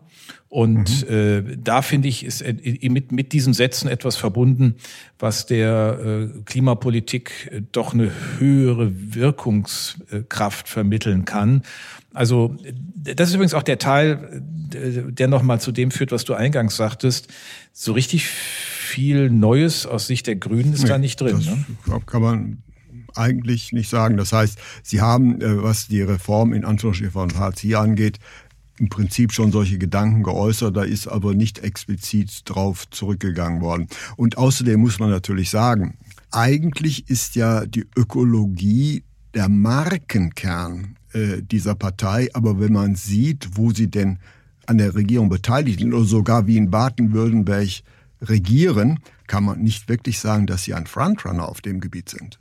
und 0.55 1.11
mhm. 1.11 1.13
äh, 1.13 1.57
da 1.57 1.83
finde 1.83 2.07
ich, 2.07 2.25
ist 2.25 2.41
äh, 2.41 2.55
mit, 2.89 3.11
mit 3.11 3.33
diesen 3.33 3.55
Sätzen 3.55 3.89
etwas 3.89 4.15
verbunden, 4.15 4.77
was 5.19 5.47
der 5.47 5.99
äh, 5.99 6.43
Klimapolitik 6.45 7.51
äh, 7.51 7.63
doch 7.73 7.93
eine 7.93 8.13
höhere 8.39 8.93
Wirkungskraft 9.17 10.69
vermitteln 10.69 11.25
kann. 11.25 11.63
Also 12.13 12.55
das 13.03 13.31
ist 13.31 13.35
übrigens 13.35 13.55
auch 13.55 13.65
der 13.65 13.79
Teil, 13.79 14.45
der 14.71 15.27
nochmal 15.27 15.61
zu 15.61 15.73
dem 15.73 15.91
führt, 15.91 16.13
was 16.13 16.23
du 16.23 16.35
eingangs 16.35 16.77
sagtest. 16.77 17.27
So 17.73 17.93
richtig 17.93 18.29
viel 18.29 19.31
Neues 19.31 19.87
aus 19.87 20.07
Sicht 20.07 20.29
der 20.29 20.37
Grünen 20.37 20.73
ist 20.73 20.85
nee, 20.85 20.89
da 20.89 20.99
nicht 20.99 21.21
drin. 21.21 21.33
Das 21.33 21.47
ne? 21.47 22.01
kann 22.07 22.23
man 22.23 22.63
eigentlich 23.17 23.73
nicht 23.73 23.91
sagen. 23.91 24.17
Das 24.17 24.33
heißt, 24.33 24.59
Sie 24.83 25.01
haben, 25.01 25.41
äh, 25.41 25.63
was 25.63 25.89
die 25.89 26.03
Reform 26.03 26.53
in 26.53 26.65
Anführungsstrichen 26.65 27.13
von 27.13 27.39
Hartz 27.39 27.65
IV 27.65 27.77
angeht, 27.77 28.19
im 28.79 28.89
Prinzip 28.89 29.33
schon 29.33 29.53
solche 29.53 29.79
Gedanken 29.79 30.23
geäußert, 30.23 30.77
da 30.77 30.83
ist 30.83 31.07
aber 31.07 31.35
nicht 31.35 31.61
explizit 31.61 32.43
drauf 32.45 32.89
zurückgegangen 32.91 33.61
worden. 33.61 33.89
Und 34.17 34.37
außerdem 34.37 34.81
muss 34.81 34.99
man 34.99 35.11
natürlich 35.11 35.51
sagen, 35.51 35.97
eigentlich 36.31 37.09
ist 37.09 37.37
ja 37.37 37.67
die 37.67 37.87
Ökologie 37.97 39.05
der 39.35 39.49
Markenkern 39.49 40.97
äh, 41.13 41.43
dieser 41.43 41.75
Partei, 41.75 42.29
aber 42.35 42.59
wenn 42.59 42.73
man 42.73 42.97
sieht, 42.97 43.51
wo 43.57 43.73
sie 43.73 43.89
denn 43.89 44.19
an 44.67 44.79
der 44.79 44.95
Regierung 44.95 45.29
beteiligt 45.29 45.81
sind 45.81 45.93
oder 45.93 46.05
sogar 46.05 46.47
wie 46.47 46.57
in 46.57 46.71
Baden-Württemberg 46.71 47.69
regieren, 48.23 49.01
kann 49.27 49.45
man 49.45 49.61
nicht 49.61 49.89
wirklich 49.89 50.19
sagen, 50.19 50.47
dass 50.47 50.65
sie 50.65 50.75
ein 50.75 50.87
Frontrunner 50.87 51.49
auf 51.49 51.61
dem 51.61 51.81
Gebiet 51.81 52.09
sind. 52.09 52.39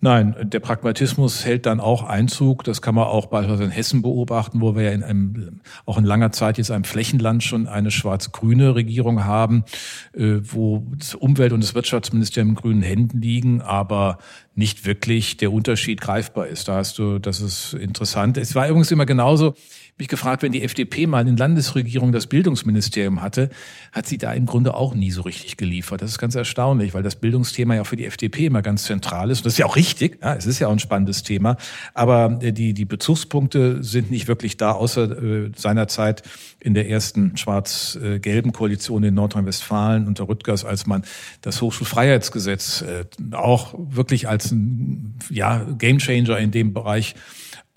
Nein, 0.00 0.36
der 0.42 0.60
Pragmatismus 0.60 1.44
hält 1.44 1.66
dann 1.66 1.80
auch 1.80 2.04
Einzug. 2.04 2.62
Das 2.62 2.80
kann 2.80 2.94
man 2.94 3.08
auch 3.08 3.26
beispielsweise 3.26 3.64
in 3.64 3.70
Hessen 3.70 4.02
beobachten, 4.02 4.60
wo 4.60 4.76
wir 4.76 4.82
ja 4.84 4.90
in 4.92 5.02
einem, 5.02 5.60
auch 5.86 5.98
in 5.98 6.04
langer 6.04 6.30
Zeit 6.30 6.58
jetzt 6.58 6.70
einem 6.70 6.84
Flächenland 6.84 7.42
schon 7.42 7.66
eine 7.66 7.90
schwarz-grüne 7.90 8.76
Regierung 8.76 9.24
haben, 9.24 9.64
äh, 10.12 10.36
wo 10.42 10.86
das 10.96 11.16
Umwelt- 11.16 11.52
und 11.52 11.64
das 11.64 11.74
Wirtschaftsministerium 11.74 12.50
in 12.50 12.54
grünen 12.54 12.82
Händen 12.82 13.20
liegen, 13.20 13.60
aber 13.60 14.18
nicht 14.54 14.86
wirklich 14.86 15.36
der 15.36 15.52
Unterschied 15.52 16.00
greifbar 16.00 16.46
ist. 16.46 16.68
Da 16.68 16.76
hast 16.76 16.98
du, 16.98 17.18
das 17.18 17.40
ist 17.40 17.74
interessant. 17.74 18.36
Es 18.36 18.54
war 18.54 18.68
übrigens 18.68 18.90
immer 18.90 19.06
genauso, 19.06 19.54
mich 19.98 20.08
gefragt, 20.08 20.42
wenn 20.42 20.52
die 20.52 20.62
FDP 20.62 21.06
mal 21.06 21.26
in 21.26 21.36
Landesregierung 21.36 22.12
das 22.12 22.26
Bildungsministerium 22.26 23.20
hatte, 23.20 23.50
hat 23.92 24.06
sie 24.06 24.18
da 24.18 24.32
im 24.32 24.46
Grunde 24.46 24.74
auch 24.74 24.94
nie 24.94 25.10
so 25.10 25.22
richtig 25.22 25.56
geliefert. 25.56 26.02
Das 26.02 26.10
ist 26.10 26.18
ganz 26.18 26.34
erstaunlich, 26.34 26.94
weil 26.94 27.02
das 27.02 27.16
Bildungsthema 27.16 27.74
ja 27.74 27.84
für 27.84 27.96
die 27.96 28.06
FDP 28.06 28.46
immer 28.46 28.62
ganz 28.62 28.84
zentral 28.84 29.30
ist. 29.30 29.44
Das 29.48 29.54
ist 29.54 29.58
ja 29.60 29.64
auch 29.64 29.76
richtig, 29.76 30.18
ja, 30.20 30.34
es 30.34 30.44
ist 30.44 30.58
ja 30.58 30.66
auch 30.66 30.72
ein 30.72 30.78
spannendes 30.78 31.22
Thema, 31.22 31.56
aber 31.94 32.38
äh, 32.42 32.52
die, 32.52 32.74
die 32.74 32.84
Bezugspunkte 32.84 33.82
sind 33.82 34.10
nicht 34.10 34.28
wirklich 34.28 34.58
da, 34.58 34.72
außer 34.72 35.22
äh, 35.22 35.52
seinerzeit 35.56 36.22
in 36.60 36.74
der 36.74 36.90
ersten 36.90 37.34
schwarz-gelben 37.38 38.52
Koalition 38.52 39.02
in 39.04 39.14
Nordrhein-Westfalen 39.14 40.06
unter 40.06 40.28
Rüttgers, 40.28 40.66
als 40.66 40.86
man 40.86 41.02
das 41.40 41.62
Hochschulfreiheitsgesetz 41.62 42.82
äh, 42.82 43.06
auch 43.34 43.74
wirklich 43.78 44.28
als 44.28 44.52
ein 44.52 45.14
ja, 45.30 45.64
Gamechanger 45.78 46.36
in 46.36 46.50
dem 46.50 46.74
Bereich 46.74 47.14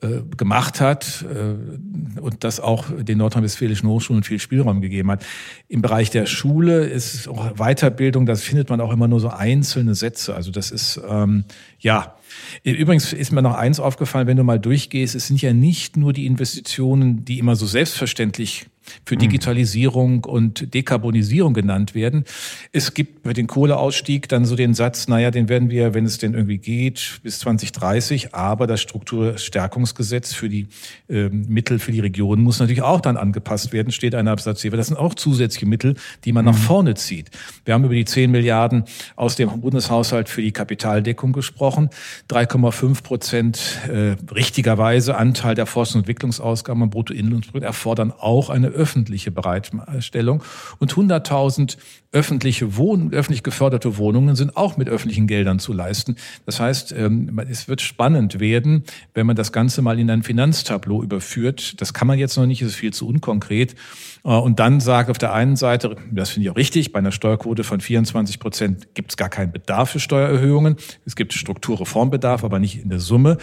äh, 0.02 0.22
gemacht 0.36 0.82
hat 0.82 1.24
äh, 1.30 2.20
und 2.20 2.44
das 2.44 2.60
auch 2.60 2.86
den 2.92 3.20
nordrhein-westfälischen 3.20 3.88
Hochschulen 3.88 4.24
viel 4.24 4.40
Spielraum 4.40 4.82
gegeben 4.82 5.12
hat. 5.12 5.24
Im 5.68 5.84
Bereich 5.84 6.10
der 6.10 6.26
Schule 6.26 6.86
ist 6.86 7.28
auch 7.28 7.54
Weiterbildung, 7.58 8.26
das 8.26 8.42
findet 8.42 8.70
man 8.70 8.82
auch 8.82 8.92
immer 8.92 9.08
nur 9.08 9.20
so 9.20 9.30
einzelne 9.30 9.94
Sätze. 9.94 10.34
Also 10.34 10.50
das 10.50 10.72
ist 10.72 11.00
ähm, 11.08 11.46
ja. 11.78 12.16
Übrigens 12.64 13.14
ist 13.14 13.32
mir 13.32 13.44
noch 13.44 13.54
eins 13.54 13.80
aufgefallen, 13.80 14.26
wenn 14.26 14.38
du 14.38 14.44
mal 14.44 14.60
durchgehst, 14.60 15.14
es 15.14 15.28
sind 15.28 15.40
ja 15.40 15.54
nicht 15.54 15.98
nur 15.98 16.14
die 16.14 16.26
Investitionen, 16.26 17.24
die 17.24 17.38
immer 17.38 17.56
so 17.56 17.68
selbstverständlich 17.68 18.71
für 19.06 19.16
hm. 19.16 19.20
Digitalisierung 19.20 20.24
und 20.24 20.74
Dekarbonisierung 20.74 21.54
genannt 21.54 21.96
werden. 21.96 22.26
Es 22.72 22.94
gibt 22.94 23.24
bei 23.24 23.34
den 23.34 23.48
Kohleausstieg 23.48 24.28
dann 24.30 24.46
so 24.46 24.56
den 24.56 24.74
Satz, 24.74 25.08
naja, 25.08 25.32
den 25.32 25.50
werden 25.50 25.70
wir, 25.70 25.94
wenn 25.94 26.06
es 26.06 26.18
denn 26.18 26.34
irgendwie 26.34 26.58
geht, 26.58 27.20
bis 27.24 27.40
2030, 27.40 28.34
aber 28.34 28.68
das 28.68 28.82
Strukturstärkungsgesetz 28.82 30.34
für 30.34 30.50
die 30.50 30.68
äh, 31.10 31.30
Mittel 31.30 31.80
für 31.80 31.92
die 31.92 32.00
Region 32.00 32.42
muss 32.42 32.60
natürlich 32.60 32.82
auch 32.82 33.02
dann 33.02 33.18
angepasst 33.18 33.74
werden, 33.74 33.92
steht 33.92 34.16
ein 34.16 34.28
Absatz 34.28 34.62
hier. 34.62 34.72
Das 34.72 34.88
sind 34.88 34.98
auch 34.98 35.14
zusätzliche 35.14 35.66
Mittel, 35.66 35.96
die 36.26 36.32
man 36.32 36.46
mhm. 36.46 36.52
nach 36.52 36.58
hm. 36.58 36.64
vorne 36.64 36.94
zieht. 36.96 37.30
Wir 37.66 37.74
haben 37.74 37.84
über 37.84 37.94
die 37.94 38.06
10 38.06 38.32
Milliarden 38.32 38.86
aus 39.16 39.36
dem 39.36 39.62
Bundeshaushalt 39.62 40.30
für 40.30 40.42
die 40.42 40.52
Kapitaldeckung 40.52 41.34
gesprochen. 41.34 41.90
3,5 42.30 43.04
Prozent 43.04 43.80
äh, 43.88 44.16
richtigerweise 44.34 45.16
Anteil 45.16 45.56
der 45.56 45.68
Forschungs- 45.68 45.96
und 45.96 46.00
Entwicklungsausgaben 46.02 46.84
am 46.84 46.90
Bruttoinlandsprodukt 46.90 47.66
erfordern 47.66 48.12
auch 48.12 48.50
eine 48.50 48.68
öffentliche 48.82 49.30
Bereitstellung. 49.30 50.44
Und 50.80 50.94
100.000 50.94 51.78
öffentliche 52.12 52.76
Wohn 52.76 53.14
öffentlich 53.14 53.44
geförderte 53.44 53.98
Wohnungen 53.98 54.36
sind 54.36 54.58
auch 54.58 54.76
mit 54.76 54.90
öffentlichen 54.90 55.28
Geldern 55.28 55.60
zu 55.60 55.72
leisten. 55.72 56.16
Das 56.46 56.60
heißt, 56.60 56.94
ähm, 56.98 57.40
es 57.50 57.68
wird 57.68 57.80
spannend 57.82 58.40
werden, 58.40 58.84
wenn 59.14 59.28
man 59.28 59.36
das 59.36 59.52
Ganze 59.52 59.82
mal 59.82 60.00
in 60.00 60.10
ein 60.10 60.24
Finanztableau 60.24 61.04
überführt. 61.04 61.80
Das 61.80 61.94
kann 61.94 62.08
man 62.08 62.20
jetzt 62.20 62.36
noch 62.38 62.48
nicht, 62.48 62.62
ist 62.62 62.76
viel 62.76 62.92
zu 62.92 63.08
unkonkret. 63.08 63.76
Äh, 64.24 64.30
und 64.30 64.60
dann 64.60 64.80
sagt 64.80 65.10
auf 65.10 65.20
der 65.20 65.34
einen 65.34 65.56
Seite, 65.56 65.96
das 66.12 66.32
finde 66.32 66.48
ich 66.48 66.52
auch 66.52 66.58
richtig, 66.58 66.92
bei 66.92 67.00
einer 67.00 67.12
Steuerquote 67.12 67.64
von 67.64 67.80
24 67.80 68.40
Prozent 68.40 68.96
gibt 68.96 69.12
es 69.12 69.18
gar 69.18 69.30
keinen 69.30 69.52
Bedarf 69.52 69.92
für 69.92 70.00
Steuererhöhungen. 70.00 70.76
Es 71.06 71.16
gibt 71.16 71.34
Strukturreformbedarf, 71.34 72.44
aber 72.44 72.60
nicht 72.60 72.82
in 72.82 72.90
der 72.90 73.00
Summe. 73.00 73.38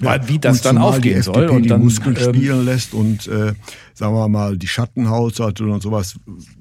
Ja, 0.00 0.28
wie 0.28 0.38
das 0.38 0.62
dann 0.62 0.78
aufgehen 0.78 1.22
soll 1.22 1.48
und 1.48 1.62
die 1.62 1.68
dann 1.68 1.82
Muskeln 1.82 2.16
ähm, 2.16 2.34
spielen 2.34 2.64
lässt 2.64 2.94
und 2.94 3.26
äh, 3.26 3.54
sagen 3.94 4.14
wir 4.14 4.28
mal 4.28 4.56
die 4.56 4.68
Schattenhaushalte 4.68 5.64
und 5.64 5.82
sowas, 5.82 6.18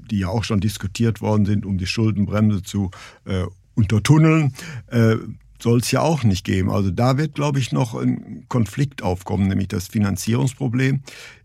die 0.09 0.19
ja 0.19 0.29
auch 0.29 0.43
schon 0.43 0.59
diskutiert 0.59 1.21
worden 1.21 1.45
sind, 1.45 1.65
um 1.65 1.77
die 1.77 1.85
Schuldenbremse 1.85 2.63
zu 2.63 2.89
äh, 3.25 3.43
untertunneln. 3.75 4.53
Äh, 4.87 5.17
soll 5.59 5.79
es 5.79 5.89
ja 5.91 6.01
auch 6.01 6.23
nicht 6.23 6.45
geben. 6.45 6.69
Also 6.69 6.91
da 6.91 7.17
wird, 7.17 7.33
glaube 7.33 7.57
ich, 7.59 7.71
noch 7.71 7.95
ein 7.95 8.45
Konflikt 8.47 9.01
aufkommen, 9.01 9.47
nämlich 9.47 9.69
das 9.69 9.87
Finanzierungsproblem 9.87 11.01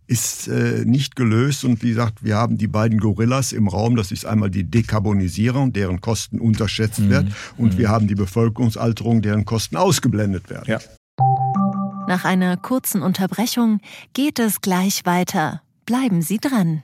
ist 0.06 0.48
äh, 0.48 0.84
nicht 0.84 1.16
gelöst. 1.16 1.64
Und 1.64 1.82
wie 1.82 1.90
gesagt, 1.90 2.22
wir 2.22 2.36
haben 2.36 2.58
die 2.58 2.66
beiden 2.66 2.98
Gorillas 2.98 3.52
im 3.52 3.68
Raum. 3.68 3.96
Das 3.96 4.12
ist 4.12 4.26
einmal 4.26 4.50
die 4.50 4.64
Dekarbonisierung, 4.64 5.72
deren 5.72 6.00
Kosten 6.00 6.38
unterschätzt 6.38 7.00
mhm. 7.00 7.10
werden. 7.10 7.34
Und 7.56 7.74
mhm. 7.74 7.78
wir 7.78 7.88
haben 7.88 8.08
die 8.08 8.14
Bevölkerungsalterung, 8.14 9.22
deren 9.22 9.46
Kosten 9.46 9.76
ausgeblendet 9.76 10.50
werden. 10.50 10.66
Ja. 10.68 10.80
Nach 12.12 12.26
einer 12.26 12.58
kurzen 12.58 13.00
Unterbrechung 13.00 13.80
geht 14.12 14.38
es 14.38 14.60
gleich 14.60 15.06
weiter. 15.06 15.62
Bleiben 15.86 16.20
Sie 16.20 16.36
dran. 16.36 16.82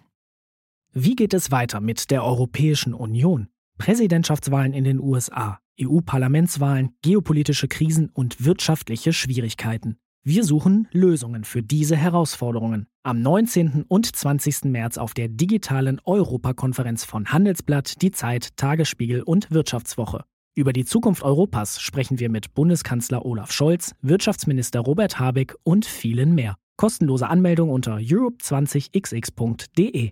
Wie 0.94 1.16
geht 1.16 1.34
es 1.34 1.50
weiter 1.50 1.82
mit 1.82 2.10
der 2.10 2.24
Europäischen 2.24 2.94
Union? 2.94 3.48
Präsidentschaftswahlen 3.76 4.72
in 4.72 4.84
den 4.84 4.98
USA, 4.98 5.58
EU-Parlamentswahlen, 5.78 6.94
geopolitische 7.02 7.68
Krisen 7.68 8.08
und 8.08 8.42
wirtschaftliche 8.46 9.12
Schwierigkeiten. 9.12 9.98
Wir 10.24 10.44
suchen 10.44 10.88
Lösungen 10.92 11.44
für 11.44 11.62
diese 11.62 11.94
Herausforderungen. 11.94 12.86
Am 13.02 13.20
19. 13.20 13.84
und 13.86 14.06
20. 14.16 14.64
März 14.64 14.96
auf 14.96 15.12
der 15.12 15.28
digitalen 15.28 16.00
Europakonferenz 16.06 17.04
von 17.04 17.26
Handelsblatt, 17.26 18.00
Die 18.00 18.12
Zeit, 18.12 18.56
Tagesspiegel 18.56 19.20
und 19.24 19.50
Wirtschaftswoche. 19.50 20.24
Über 20.58 20.72
die 20.72 20.84
Zukunft 20.84 21.22
Europas 21.22 21.80
sprechen 21.80 22.18
wir 22.18 22.28
mit 22.30 22.52
Bundeskanzler 22.52 23.24
Olaf 23.24 23.52
Scholz, 23.52 23.94
Wirtschaftsminister 24.02 24.80
Robert 24.80 25.20
Habeck 25.20 25.54
und 25.62 25.86
vielen 25.86 26.34
mehr. 26.34 26.56
Kostenlose 26.76 27.28
Anmeldung 27.28 27.70
unter 27.70 27.98
europe20xx.de. 27.98 30.10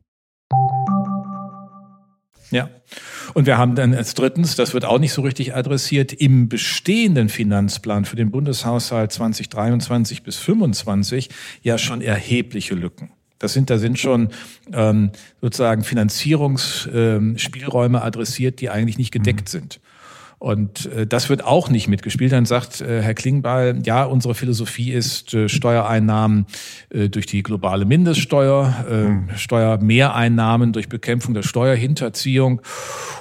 Ja. 2.52 2.70
Und 3.34 3.46
wir 3.46 3.58
haben 3.58 3.74
dann 3.74 3.92
als 3.92 4.14
drittens, 4.14 4.54
das 4.54 4.72
wird 4.72 4.84
auch 4.84 5.00
nicht 5.00 5.12
so 5.12 5.22
richtig 5.22 5.56
adressiert, 5.56 6.12
im 6.12 6.48
bestehenden 6.48 7.28
Finanzplan 7.28 8.04
für 8.04 8.14
den 8.14 8.30
Bundeshaushalt 8.30 9.10
2023 9.10 10.22
bis 10.22 10.36
2025 10.36 11.28
ja 11.62 11.76
schon 11.76 12.02
erhebliche 12.02 12.76
Lücken. 12.76 13.10
Das 13.40 13.52
sind, 13.52 13.68
da 13.68 13.78
sind 13.78 13.98
schon 13.98 14.28
ähm, 14.72 15.10
sozusagen 15.40 15.82
Finanzierungsspielräume 15.82 17.98
ähm, 17.98 18.04
adressiert, 18.04 18.60
die 18.60 18.70
eigentlich 18.70 18.96
nicht 18.96 19.10
gedeckt 19.10 19.48
mhm. 19.48 19.58
sind. 19.58 19.80
Und 20.38 20.86
äh, 20.92 21.06
das 21.06 21.30
wird 21.30 21.44
auch 21.44 21.70
nicht 21.70 21.88
mitgespielt. 21.88 22.32
Dann 22.32 22.44
sagt 22.44 22.82
äh, 22.82 23.00
Herr 23.00 23.14
Klingbeil, 23.14 23.80
ja, 23.84 24.04
unsere 24.04 24.34
Philosophie 24.34 24.92
ist 24.92 25.32
äh, 25.32 25.48
Steuereinnahmen 25.48 26.46
äh, 26.90 27.08
durch 27.08 27.24
die 27.24 27.42
globale 27.42 27.86
Mindeststeuer, 27.86 28.86
äh, 28.90 28.94
mhm. 29.08 29.28
Steuermehreinnahmen 29.34 30.74
durch 30.74 30.90
Bekämpfung 30.90 31.32
der 31.32 31.42
Steuerhinterziehung. 31.42 32.60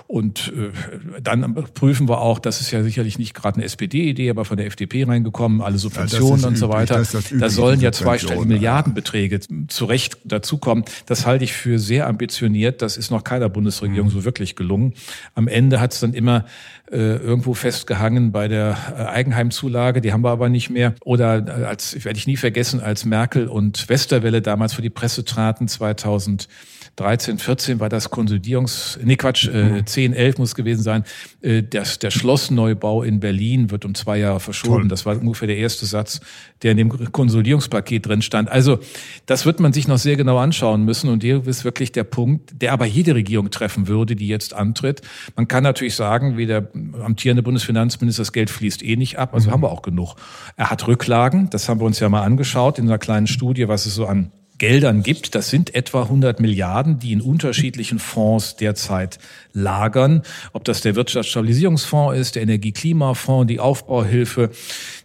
Und 0.08 0.54
äh, 0.56 1.22
dann 1.22 1.56
prüfen 1.74 2.10
wir 2.10 2.20
auch, 2.20 2.38
das 2.38 2.60
ist 2.60 2.72
ja 2.72 2.84
sicherlich 2.84 3.18
nicht 3.18 3.34
gerade 3.34 3.58
eine 3.58 3.66
SPD-Idee, 3.66 4.30
aber 4.30 4.44
von 4.44 4.58
der 4.58 4.68
FDP 4.68 5.06
reingekommen, 5.06 5.62
alle 5.62 5.78
Subventionen 5.78 6.42
ja, 6.42 6.48
und 6.50 6.58
so 6.58 6.68
weiter. 6.68 6.98
Das 6.98 7.16
da 7.32 7.50
sollen 7.50 7.80
ja 7.80 7.94
zweistellige 7.94 8.46
Milliardenbeträge 8.46 9.40
zu 9.68 9.86
Recht 9.86 10.18
dazukommen. 10.26 10.84
Das 11.06 11.26
halte 11.26 11.46
ich 11.46 11.54
für 11.54 11.80
sehr 11.80 12.08
ambitioniert. 12.08 12.82
Das 12.82 12.98
ist 12.98 13.10
noch 13.10 13.24
keiner 13.24 13.48
Bundesregierung 13.48 14.10
mhm. 14.10 14.14
so 14.14 14.26
wirklich 14.26 14.56
gelungen. 14.56 14.94
Am 15.34 15.48
Ende 15.48 15.80
hat 15.80 15.94
es 15.94 16.02
dann 16.02 16.14
immer 16.14 16.46
äh, 16.92 17.16
irgendwo 17.16 17.54
festgehangen 17.54 18.32
bei 18.32 18.48
der 18.48 18.78
äh, 18.98 19.02
Eigenheimzulage, 19.04 20.02
die 20.02 20.14
haben 20.14 20.24
wir 20.24 20.30
aber 20.30 20.50
nicht 20.50 20.70
mehr. 20.70 20.94
Oder 21.04 21.46
äh, 21.48 21.66
als, 21.66 22.06
werde 22.06 22.18
ich 22.18 22.28
nie 22.28 22.38
vergessen, 22.38 22.80
als 22.80 23.06
Merkel 23.06 23.48
und 23.48 23.90
Westerwelle 23.90 24.42
damals 24.42 24.74
für 24.74 24.82
die 24.82 24.90
Presse 24.90 25.26
traten, 25.26 25.68
2000 25.68 26.48
13, 26.96 27.40
14 27.40 27.80
war 27.82 27.90
das 27.90 28.10
Konsolidierungs, 28.10 29.00
nee 29.04 29.18
Quatsch, 29.18 29.48
äh, 29.50 29.84
10, 29.84 30.12
mhm. 30.12 30.18
11 30.18 30.38
muss 30.38 30.56
gewesen 30.56 30.82
sein. 30.82 31.04
Äh, 31.42 31.62
das, 31.64 32.00
der 32.00 32.10
Schlossneubau 32.10 33.04
in 33.04 33.20
Berlin 33.20 33.70
wird 33.70 33.84
um 33.84 33.96
zwei 33.96 34.18
Jahre 34.18 34.40
verschoben. 34.40 34.84
Toll. 34.84 34.88
Das 34.88 35.06
war 35.06 35.20
ungefähr 35.20 35.48
der 35.48 35.58
erste 35.58 35.86
Satz, 35.86 36.22
der 36.64 36.72
in 36.72 36.78
dem 36.78 37.12
Konsolidierungspaket 37.12 38.06
drin 38.06 38.22
stand. 38.22 38.50
Also 38.50 38.80
das 39.26 39.46
wird 39.46 39.60
man 39.60 39.74
sich 39.74 39.90
noch 39.90 39.98
sehr 39.98 40.16
genau 40.16 40.38
anschauen 40.38 40.86
müssen. 40.86 41.10
Und 41.10 41.22
hier 41.22 41.46
ist 41.46 41.66
wirklich 41.66 41.92
der 41.92 42.06
Punkt, 42.06 42.62
der 42.62 42.72
aber 42.72 42.86
jede 42.86 43.14
Regierung 43.14 43.52
treffen 43.52 43.90
würde, 43.90 44.16
die 44.16 44.28
jetzt 44.28 44.54
antritt. 44.54 45.02
Man 45.36 45.50
kann 45.50 45.64
natürlich 45.64 45.96
sagen, 45.96 46.38
wie 46.38 46.46
der 46.46 46.70
amtierende 47.04 47.44
Bundesfinanzminister, 47.44 48.22
das 48.22 48.34
Geld 48.34 48.50
fließt 48.50 48.84
eh 48.84 48.96
nicht 48.96 49.18
ab. 49.18 49.34
Also 49.34 49.50
mhm. 49.50 49.54
haben 49.54 49.64
wir 49.64 49.72
auch 49.72 49.82
genug. 49.82 50.16
Er 50.56 50.70
hat 50.70 50.88
Rücklagen, 50.88 51.50
das 51.50 51.70
haben 51.70 51.80
wir 51.80 51.86
uns 51.86 52.00
ja 52.00 52.10
mal 52.10 52.24
angeschaut 52.24 52.80
in 52.80 52.88
einer 52.88 52.98
kleinen 52.98 53.28
Studie, 53.28 53.68
was 53.68 53.86
es 53.86 53.96
so 53.96 54.06
an 54.06 54.32
Geldern 54.58 55.04
gibt. 55.04 55.36
Das 55.36 55.50
sind 55.50 55.76
etwa 55.76 56.04
100 56.04 56.40
Milliarden, 56.40 57.00
die 57.00 57.12
in 57.12 57.22
unterschiedlichen 57.22 58.00
Fonds 58.00 58.56
derzeit 58.56 59.20
lagern. 59.54 60.22
Ob 60.54 60.64
das 60.64 60.82
der 60.82 60.96
Wirtschaftsstabilisierungsfonds 60.96 62.18
ist, 62.18 62.36
der 62.36 62.44
Energieklimafonds, 62.44 63.48
die 63.48 63.60
Aufbauhilfe, 63.60 64.52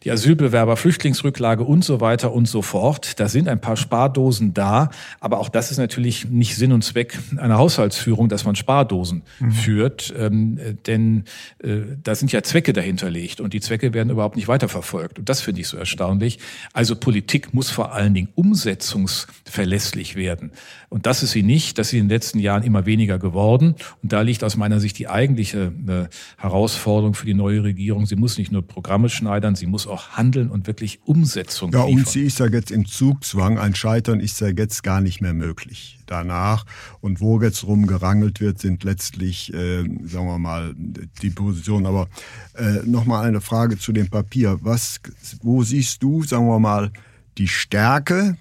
die 0.05 0.11
Asylbewerber, 0.11 0.77
Flüchtlingsrücklage 0.77 1.65
und 1.65 1.85
so 1.85 2.01
weiter 2.01 2.33
und 2.33 2.47
so 2.47 2.63
fort. 2.63 3.19
Da 3.19 3.29
sind 3.29 3.49
ein 3.49 3.61
paar 3.61 3.77
Spardosen 3.77 4.55
da. 4.55 4.91
Aber 5.21 5.39
auch 5.39 5.49
das 5.49 5.71
ist 5.71 5.79
natürlich 5.79 6.27
nicht 6.29 6.57
Sinn 6.57 6.73
und 6.73 6.83
Zweck 6.83 7.19
einer 7.37 7.59
Haushaltsführung, 7.59 8.29
dass 8.29 8.45
man 8.45 8.57
Spardosen 8.57 9.23
mhm. 9.39 9.53
führt. 9.53 10.15
Ähm, 10.17 10.59
denn 10.87 11.25
äh, 11.63 11.79
da 12.03 12.15
sind 12.15 12.33
ja 12.33 12.43
Zwecke 12.43 12.73
dahinterlegt 12.73 13.41
und 13.41 13.53
die 13.53 13.61
Zwecke 13.61 13.95
werden 13.95 14.11
überhaupt 14.11 14.37
nicht 14.37 14.49
weiterverfolgt. 14.49 15.19
Und 15.19 15.29
das 15.29 15.41
finde 15.41 15.61
ich 15.61 15.69
so 15.69 15.77
erstaunlich. 15.77 16.39
Also 16.73 16.97
Politik 16.97 17.55
muss 17.55 17.71
vor 17.71 17.93
allen 17.93 18.15
Dingen 18.15 18.29
Umsetzungs 18.35 19.27
verlässlich 19.51 20.17
werden. 20.17 20.53
Und 20.89 21.07
das 21.07 21.23
ist 21.23 21.33
sie 21.33 21.43
nicht, 21.43 21.79
das 21.79 21.89
ist 21.89 21.91
sie 21.91 21.99
in 21.99 22.05
den 22.09 22.11
letzten 22.15 22.39
Jahren 22.39 22.63
immer 22.63 22.87
weniger 22.87 23.19
geworden. 23.19 23.75
Und 24.03 24.13
da 24.13 24.23
liegt 24.23 24.43
aus 24.45 24.57
meiner 24.57 24.81
Sicht 24.81 24.99
die 24.99 25.09
eigentliche 25.09 25.73
äh, 25.87 26.09
Herausforderung 26.41 27.15
für 27.15 27.27
die 27.27 27.35
neue 27.35 27.63
Regierung. 27.63 28.07
Sie 28.07 28.17
muss 28.17 28.39
nicht 28.39 28.53
nur 28.53 28.67
Programme 28.67 29.09
schneidern, 29.09 29.55
sie 29.55 29.67
muss 29.67 29.87
auch 29.87 30.11
handeln 30.11 30.51
und 30.51 30.67
wirklich 30.67 31.01
Umsetzung 31.05 31.73
Ja, 31.73 31.85
liefern. 31.85 31.99
und 32.01 32.09
sie 32.09 32.23
ist 32.23 32.39
ja 32.39 32.47
jetzt 32.47 32.71
im 32.71 32.87
Zugzwang. 32.87 33.59
Ein 33.59 33.75
Scheitern 33.75 34.21
ist 34.21 34.41
ja 34.41 34.49
jetzt 34.49 34.83
gar 34.83 35.01
nicht 35.01 35.21
mehr 35.21 35.35
möglich 35.35 35.99
danach. 36.07 36.65
Und 37.01 37.21
wo 37.21 37.41
jetzt 37.41 37.65
rumgerangelt 37.65 38.41
wird, 38.41 38.59
sind 38.59 38.85
letztlich, 38.85 39.53
äh, 39.55 39.83
sagen 40.05 40.27
wir 40.27 40.39
mal, 40.39 40.75
die 40.77 41.31
Positionen. 41.31 41.87
Aber 41.87 42.09
äh, 42.57 42.81
nochmal 42.85 43.27
eine 43.27 43.41
Frage 43.41 43.79
zu 43.79 43.93
dem 43.93 44.09
Papier. 44.09 44.59
Was, 44.63 45.01
wo 45.43 45.63
siehst 45.63 46.03
du, 46.03 46.23
sagen 46.23 46.47
wir 46.47 46.59
mal, 46.59 46.91
die 47.39 47.49
Stärke, 47.49 48.37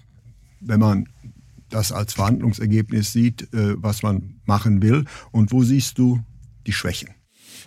wenn 0.62 0.80
man 0.80 1.10
das 1.69 1.91
als 1.91 2.13
Verhandlungsergebnis 2.13 3.13
sieht, 3.13 3.43
äh, 3.54 3.82
was 3.82 4.02
man 4.02 4.39
machen 4.45 4.82
will? 4.82 5.06
Und 5.32 5.52
wo 5.52 5.63
siehst 5.63 5.98
du 5.98 6.19
die 6.65 6.74
Schwächen? 6.74 7.10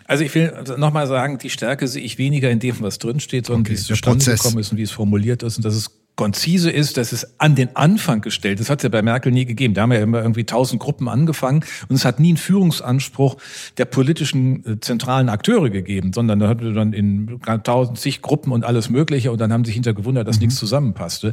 Also 0.04 0.24
ich 0.24 0.34
will 0.34 0.52
nochmal 0.76 1.06
sagen, 1.06 1.38
die 1.38 1.50
Stärke 1.50 1.86
sehe 1.86 2.02
ich 2.02 2.18
weniger 2.18 2.50
in 2.50 2.58
dem, 2.58 2.80
was 2.80 2.98
drinsteht, 2.98 3.46
sondern 3.46 3.62
okay, 3.62 3.70
wie 3.70 3.74
es 3.74 3.84
zustande 3.84 4.24
gekommen 4.24 4.58
ist 4.58 4.72
und 4.72 4.78
wie 4.78 4.82
es 4.82 4.90
formuliert 4.90 5.42
ist. 5.42 5.56
Und 5.56 5.64
das 5.64 5.76
ist 5.76 5.90
konzise 6.16 6.70
ist, 6.70 6.98
dass 6.98 7.12
es 7.12 7.40
an 7.40 7.54
den 7.54 7.74
Anfang 7.74 8.20
gestellt 8.20 8.60
ist. 8.60 8.66
Das 8.66 8.70
hat 8.70 8.80
es 8.80 8.82
ja 8.82 8.88
bei 8.90 9.02
Merkel 9.02 9.32
nie 9.32 9.46
gegeben. 9.46 9.72
Da 9.72 9.82
haben 9.82 9.92
ja 9.92 10.00
immer 10.00 10.20
irgendwie 10.20 10.44
tausend 10.44 10.80
Gruppen 10.80 11.08
angefangen 11.08 11.64
und 11.88 11.96
es 11.96 12.04
hat 12.04 12.20
nie 12.20 12.28
einen 12.28 12.36
Führungsanspruch 12.36 13.36
der 13.78 13.86
politischen 13.86 14.64
äh, 14.66 14.80
zentralen 14.80 15.30
Akteure 15.30 15.70
gegeben, 15.70 16.12
sondern 16.12 16.38
da 16.38 16.48
hatte 16.48 16.72
dann 16.74 16.92
in 16.92 17.40
tausend 17.64 17.98
zig 17.98 18.20
Gruppen 18.20 18.52
und 18.52 18.64
alles 18.64 18.90
Mögliche 18.90 19.32
und 19.32 19.40
dann 19.40 19.52
haben 19.52 19.64
sich 19.64 19.74
hinter 19.74 19.94
gewundert, 19.94 20.28
dass 20.28 20.36
mhm. 20.36 20.42
nichts 20.42 20.56
zusammenpasste. 20.56 21.32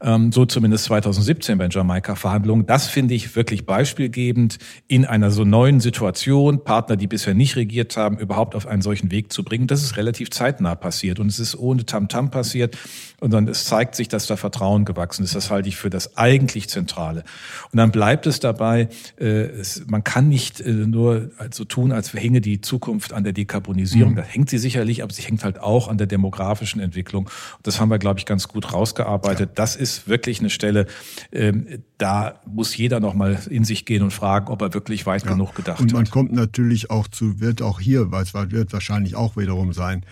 Ähm, 0.00 0.32
so 0.32 0.46
zumindest 0.46 0.84
2017 0.84 1.58
bei 1.58 1.68
Jamaika-Verhandlungen. 1.68 2.64
Das 2.64 2.88
finde 2.88 3.14
ich 3.14 3.36
wirklich 3.36 3.66
beispielgebend 3.66 4.58
in 4.88 5.04
einer 5.04 5.30
so 5.30 5.44
neuen 5.44 5.80
Situation, 5.80 6.64
Partner, 6.64 6.96
die 6.96 7.06
bisher 7.06 7.34
nicht 7.34 7.56
regiert 7.56 7.96
haben, 7.98 8.16
überhaupt 8.16 8.54
auf 8.54 8.66
einen 8.66 8.80
solchen 8.80 9.10
Weg 9.10 9.32
zu 9.32 9.44
bringen. 9.44 9.66
Das 9.66 9.82
ist 9.82 9.98
relativ 9.98 10.30
zeitnah 10.30 10.74
passiert 10.74 11.20
und 11.20 11.26
es 11.26 11.38
ist 11.38 11.56
ohne 11.56 11.84
Tamtam 11.84 12.26
-Tam 12.26 12.30
passiert 12.30 12.78
und 13.20 13.32
dann 13.32 13.48
es 13.48 13.66
zeigt 13.66 13.94
sich, 13.94 14.08
dass 14.14 14.26
da 14.26 14.36
Vertrauen 14.36 14.84
gewachsen 14.84 15.24
ist. 15.24 15.34
Das 15.34 15.50
halte 15.50 15.68
ich 15.68 15.76
für 15.76 15.90
das 15.90 16.16
eigentlich 16.16 16.68
Zentrale. 16.68 17.24
Und 17.70 17.76
dann 17.76 17.90
bleibt 17.90 18.26
es 18.26 18.40
dabei, 18.40 18.88
äh, 19.20 19.24
es, 19.24 19.84
man 19.86 20.04
kann 20.04 20.28
nicht 20.28 20.60
äh, 20.60 20.70
nur 20.70 21.30
so 21.50 21.64
tun, 21.64 21.92
als 21.92 22.14
hänge 22.14 22.40
die 22.40 22.60
Zukunft 22.60 23.12
an 23.12 23.24
der 23.24 23.32
Dekarbonisierung. 23.32 24.12
Mhm. 24.12 24.16
Da 24.16 24.22
hängt 24.22 24.48
sie 24.48 24.58
sicherlich, 24.58 25.02
aber 25.02 25.12
sie 25.12 25.22
hängt 25.22 25.44
halt 25.44 25.60
auch 25.60 25.88
an 25.88 25.98
der 25.98 26.06
demografischen 26.06 26.80
Entwicklung. 26.80 27.24
Und 27.24 27.66
das 27.66 27.80
haben 27.80 27.90
wir, 27.90 27.98
glaube 27.98 28.18
ich, 28.20 28.26
ganz 28.26 28.48
gut 28.48 28.72
rausgearbeitet. 28.72 29.50
Ja. 29.50 29.54
Das 29.54 29.76
ist 29.76 30.08
wirklich 30.08 30.40
eine 30.40 30.50
Stelle, 30.50 30.86
ähm, 31.32 31.82
da 31.98 32.40
muss 32.46 32.76
jeder 32.76 33.00
noch 33.00 33.14
mal 33.14 33.38
in 33.50 33.64
sich 33.64 33.84
gehen 33.84 34.02
und 34.02 34.12
fragen, 34.12 34.48
ob 34.48 34.62
er 34.62 34.74
wirklich 34.74 35.06
weit 35.06 35.24
ja. 35.24 35.30
genug 35.30 35.54
gedacht 35.54 35.78
hat. 35.78 35.82
Und 35.82 35.92
man 35.92 36.04
hat. 36.04 36.10
kommt 36.10 36.32
natürlich 36.32 36.90
auch 36.90 37.08
zu, 37.08 37.40
wird 37.40 37.62
auch 37.62 37.80
hier, 37.80 38.10
weil 38.10 38.22
es 38.22 38.34
wird 38.34 38.72
wahrscheinlich 38.72 39.16
auch 39.16 39.36
wiederum 39.36 39.72
sein, 39.72 40.04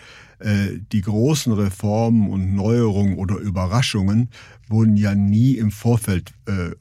die 0.91 1.01
großen 1.01 1.53
Reformen 1.53 2.29
und 2.29 2.53
Neuerungen 2.53 3.15
oder 3.15 3.37
Überraschungen 3.37 4.27
wurden 4.67 4.97
ja 4.97 5.15
nie 5.15 5.53
im 5.53 5.71
Vorfeld 5.71 6.33
äh, 6.47 6.71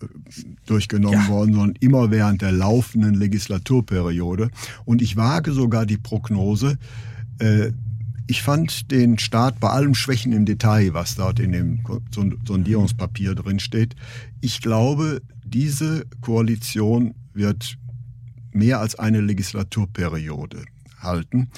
durchgenommen 0.67 1.27
ja. 1.27 1.29
worden, 1.29 1.55
sondern 1.55 1.77
immer 1.81 2.11
während 2.11 2.43
der 2.43 2.53
laufenden 2.53 3.15
Legislaturperiode. 3.15 4.51
Und 4.85 5.03
ich 5.03 5.17
wage 5.17 5.53
sogar 5.53 5.87
die 5.87 5.99
Prognose, 5.99 6.79
äh, 7.39 7.71
ich 8.27 8.43
fand 8.43 8.91
den 8.91 9.19
Staat 9.19 9.61
bei 9.61 9.69
allem 9.69 9.95
Schwächen 9.95 10.33
im 10.33 10.45
Detail, 10.45 10.95
was 10.95 11.17
dort 11.17 11.39
in 11.39 11.53
dem 11.53 11.81
Sondierungspapier 12.47 13.35
drin 13.35 13.59
steht, 13.59 13.95
ich 14.41 14.61
glaube, 14.61 15.21
diese 15.45 16.07
Koalition 16.21 17.15
wird 17.35 17.77
mehr 18.53 18.81
als 18.81 18.95
eine 18.99 19.21
Legislaturperiode 19.21 20.65
halten. 20.99 21.49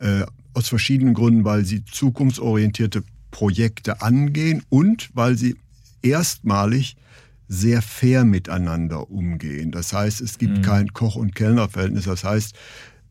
Äh, 0.00 0.24
aus 0.54 0.68
verschiedenen 0.68 1.14
Gründen, 1.14 1.44
weil 1.44 1.64
sie 1.64 1.84
zukunftsorientierte 1.84 3.02
Projekte 3.30 4.02
angehen 4.02 4.62
und 4.68 5.10
weil 5.14 5.36
sie 5.36 5.56
erstmalig 6.02 6.96
sehr 7.48 7.82
fair 7.82 8.24
miteinander 8.24 9.10
umgehen. 9.10 9.72
Das 9.72 9.92
heißt, 9.92 10.20
es 10.20 10.38
gibt 10.38 10.58
mhm. 10.58 10.62
kein 10.62 10.92
Koch- 10.92 11.16
und 11.16 11.34
Kellnerverhältnis. 11.34 12.04
Das 12.04 12.22
heißt, 12.22 12.54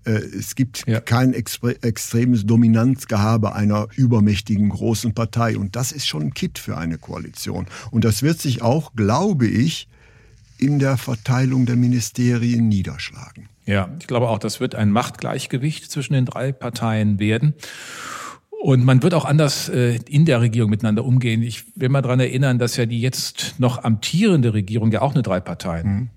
äh, 0.06 0.12
es 0.12 0.56
gibt 0.56 0.88
ja. 0.88 1.02
kein 1.02 1.34
extremes 1.34 2.46
Dominanzgehabe 2.46 3.54
einer 3.54 3.88
übermächtigen 3.96 4.70
großen 4.70 5.14
Partei. 5.14 5.58
Und 5.58 5.76
das 5.76 5.92
ist 5.92 6.08
schon 6.08 6.24
ein 6.24 6.34
Kit 6.34 6.58
für 6.58 6.78
eine 6.78 6.98
Koalition. 6.98 7.68
Und 7.92 8.06
das 8.06 8.24
wird 8.24 8.42
sich 8.42 8.62
auch, 8.62 8.94
glaube 8.96 9.48
ich, 9.48 9.90
in 10.58 10.80
der 10.80 10.98
Verteilung 10.98 11.66
der 11.66 11.76
Ministerien 11.76 12.68
niederschlagen. 12.68 13.50
Ja, 13.70 13.88
ich 14.00 14.08
glaube 14.08 14.28
auch, 14.30 14.40
das 14.40 14.60
wird 14.60 14.74
ein 14.74 14.90
Machtgleichgewicht 14.90 15.92
zwischen 15.92 16.14
den 16.14 16.26
drei 16.26 16.52
Parteien 16.52 17.20
werden. 17.20 17.54
Und 18.50 18.84
man 18.84 19.04
wird 19.04 19.14
auch 19.14 19.26
anders 19.26 19.70
äh, 19.70 20.00
in 20.10 20.26
der 20.26 20.42
Regierung 20.42 20.72
miteinander 20.72 21.06
umgehen. 21.06 21.44
Ich 21.44 21.66
will 21.78 21.90
mal 21.90 22.02
dran 22.02 22.20
erinnern, 22.20 22.58
dass 22.58 22.78
ja 22.78 22.88
die 22.88 23.00
jetzt 23.00 23.60
noch 23.60 23.84
amtierende 23.84 24.56
Regierung 24.56 24.92
ja 24.92 25.04
auch 25.04 25.14
eine 25.14 25.22
Drei-Parteien. 25.22 25.88
Mhm. 25.88 26.10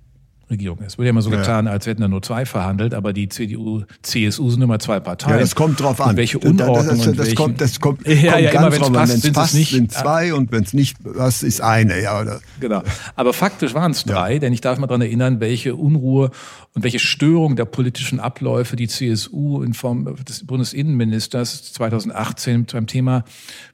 Regierung 0.53 0.79
ist. 0.79 0.99
Wird 0.99 1.07
ja 1.07 1.11
immer 1.11 1.23
so 1.23 1.31
getan, 1.31 1.67
als 1.67 1.87
hätten 1.87 2.03
da 2.03 2.09
nur 2.09 2.23
zwei 2.23 2.47
verhandelt, 2.47 2.95
aber 2.95 3.13
die 3.13 3.29
CDU, 3.29 3.83
CSU 4.03 4.51
sind 4.51 4.63
immer 4.63 4.79
zwei 4.79 5.01
Parteien. 5.01 5.35
Ja, 5.35 5.41
das 5.41 5.55
kommt 5.55 5.81
drauf 5.81 6.01
an. 6.01 6.11
Und 6.11 6.17
welche 6.17 6.39
Unordnung 6.39 6.87
das, 6.87 6.99
das, 6.99 7.17
das, 7.17 7.27
das 7.27 7.35
kommt, 7.35 7.61
das 7.61 7.81
kommt, 7.81 8.07
ja, 8.07 8.33
kommt 8.33 8.43
ja, 8.43 8.53
ganz 8.53 8.77
immer, 8.77 8.87
drauf 8.87 8.97
an. 8.97 9.09
Wenn 9.09 9.17
es 9.17 9.33
passt, 9.33 9.55
nicht, 9.55 9.73
sind 9.73 9.93
zwei 9.93 10.35
und 10.35 10.53
wenn 10.53 10.63
es 10.63 10.73
nicht 10.73 11.03
passt, 11.03 11.43
ist 11.43 11.61
eine. 11.61 12.01
Ja, 12.01 12.21
oder? 12.21 12.41
Genau. 12.61 12.83
Aber 13.17 13.33
faktisch 13.33 13.75
waren 13.75 13.91
es 13.91 14.05
drei, 14.05 14.39
denn 14.39 14.53
ich 14.53 14.61
darf 14.61 14.79
mal 14.79 14.87
daran 14.87 15.03
erinnern, 15.03 15.41
welche 15.41 15.75
Unruhe 15.75 16.31
und 16.75 16.85
welche 16.85 16.99
Störung 16.99 17.57
der 17.57 17.65
politischen 17.65 18.21
Abläufe 18.21 18.77
die 18.77 18.89
CSU 18.89 19.63
in 19.63 19.75
Form 19.75 20.17
des 20.25 20.47
Bundesinnenministers 20.47 21.73
2018 21.73 22.67
beim 22.73 22.87
Thema 22.87 23.25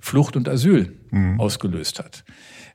Flucht 0.00 0.36
und 0.36 0.48
Asyl 0.48 0.96
mhm. 1.10 1.40
ausgelöst 1.40 1.98
hat. 1.98 2.24